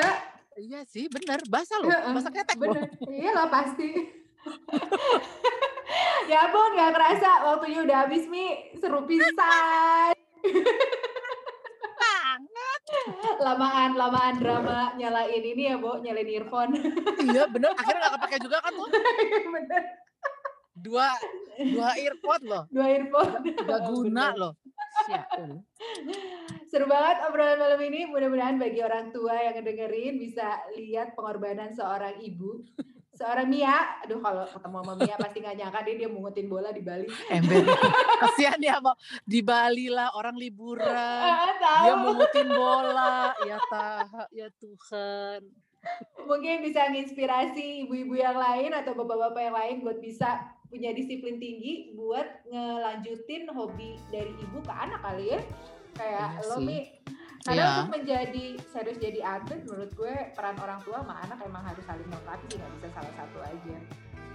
Iya 0.58 0.82
sih, 0.90 1.06
bener. 1.06 1.38
Basah 1.46 1.78
loh. 1.78 1.94
Basah 1.94 2.34
ketek 2.34 2.58
loh. 2.58 2.74
Bener. 2.74 2.90
Iyalah 3.06 3.46
pasti. 3.46 3.90
ya 6.32 6.50
ampun, 6.50 6.74
gak 6.74 6.94
kerasa 6.98 7.46
waktunya 7.46 7.86
udah 7.86 7.98
habis 8.10 8.26
Mi. 8.26 8.74
Seru 8.82 9.06
pisan. 9.06 10.18
Banget. 12.02 12.82
Lamaan, 13.38 13.94
lamaan 13.94 14.36
drama 14.42 14.98
nyalain 14.98 15.44
ini 15.46 15.70
ya, 15.70 15.78
Bo, 15.78 16.02
nyalain 16.02 16.26
earphone. 16.26 16.74
Iya 17.22 17.46
bener. 17.54 17.78
Akhirnya 17.78 18.10
gak 18.10 18.14
kepake 18.18 18.38
juga 18.42 18.58
kan 18.66 18.74
tuh. 18.74 18.90
Bener. 19.54 19.84
Dua, 20.78 21.10
dua 21.58 21.90
earpod 21.98 22.42
loh. 22.46 22.64
Dua 22.74 22.86
earphone. 22.90 23.34
Gak 23.46 23.82
guna 23.94 24.34
Bener. 24.34 24.42
loh. 24.42 24.54
Seru 26.68 26.86
banget 26.90 27.18
obrolan 27.28 27.60
malam 27.60 27.80
ini. 27.82 28.10
Mudah-mudahan 28.10 28.58
bagi 28.60 28.82
orang 28.84 29.14
tua 29.14 29.36
yang 29.38 29.56
ngedengerin 29.60 30.20
bisa 30.20 30.62
lihat 30.76 31.16
pengorbanan 31.16 31.72
seorang 31.72 32.20
ibu. 32.20 32.66
Seorang 33.18 33.50
Mia, 33.50 33.98
aduh 34.06 34.22
kalau 34.22 34.46
ketemu 34.46 34.78
sama 34.78 34.94
Mia 34.94 35.16
pasti 35.18 35.38
gak 35.42 35.58
nyangka 35.58 35.82
dia, 35.90 35.96
dia 36.06 36.10
mungutin 36.10 36.46
bola 36.46 36.70
di 36.70 36.86
Bali. 36.86 37.10
Ember. 37.34 37.66
Kasihan 38.22 38.62
dia 38.62 38.78
mau 38.78 38.94
di 39.26 39.42
Bali 39.42 39.90
lah 39.90 40.14
orang 40.14 40.38
liburan. 40.38 40.86
Ah, 40.86 41.82
Dia 41.82 41.98
mungutin 41.98 42.46
bola. 42.46 43.34
Ya 43.42 43.58
tah, 43.74 44.06
ya 44.30 44.54
Tuhan. 44.62 45.50
Mungkin 46.30 46.62
bisa 46.62 46.94
nginspirasi 46.94 47.90
ibu-ibu 47.90 48.22
yang 48.22 48.38
lain 48.38 48.76
atau 48.78 48.94
bapak-bapak 48.94 49.42
yang 49.50 49.56
lain 49.56 49.76
buat 49.82 49.98
bisa 49.98 50.54
punya 50.68 50.92
disiplin 50.92 51.38
tinggi 51.38 51.94
buat 51.94 52.44
ngelanjutin 52.46 53.48
hobi 53.50 53.96
dari 54.08 54.32
ibu 54.38 54.60
ke 54.60 54.74
anak 54.74 55.00
kali 55.02 55.34
ya. 55.34 55.42
Kayak 55.94 56.28
Iya 56.38 56.46
lo. 56.46 56.58
Mi, 56.62 56.80
karena 57.42 57.58
Iya. 57.58 57.72
untuk 57.74 57.92
menjadi 57.96 58.46
serius 58.68 59.00
jadi 59.00 59.20
atlet 59.24 59.62
menurut 59.64 59.92
gue 59.92 60.14
peran 60.36 60.58
orang 60.60 60.80
tua 60.84 61.02
sama 61.02 61.16
anak 61.22 61.40
emang 61.42 61.64
harus 61.64 61.84
saling 61.84 62.06
melengkapi 62.06 62.48
nggak 62.54 62.72
bisa 62.78 62.88
salah 62.92 63.14
satu 63.16 63.40
aja. 63.42 63.78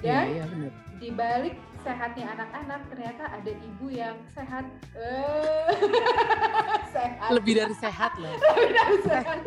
Iya, 0.02 0.18
Dan 0.18 0.24
iya 0.34 0.44
bener. 0.50 0.72
di 0.98 1.08
balik 1.14 1.54
sehatnya 1.78 2.26
anak-anak 2.34 2.80
ternyata 2.90 3.22
ada 3.30 3.52
ibu 3.54 3.86
yang 3.86 4.18
sehat. 4.34 4.66
Eh, 4.98 5.70
sehat. 6.96 7.30
Lebih 7.30 7.54
dari 7.54 7.74
sehat 7.78 8.12
loh. 8.18 8.34
Lebih 8.34 8.70
dari 8.74 8.98
sehat. 9.06 9.38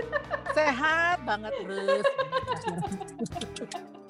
Sehat 0.56 1.18
banget 1.28 1.52
terus. 1.60 2.06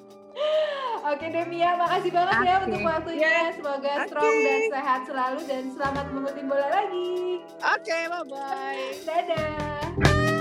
Oke 1.06 1.30
deh 1.30 1.46
Mia, 1.46 1.78
makasih 1.78 2.10
banget 2.10 2.36
ya 2.42 2.54
untuk 2.66 2.82
waktunya. 2.82 3.54
Semoga 3.54 3.92
strong 4.10 4.36
dan 4.42 4.60
sehat 4.74 5.00
selalu 5.06 5.40
dan 5.46 5.64
selamat 5.70 6.06
mengutin 6.10 6.46
bola 6.50 6.68
lagi. 6.68 7.40
Oke, 7.62 7.98
bye-bye. 8.10 8.86
Dadah. 9.06 10.35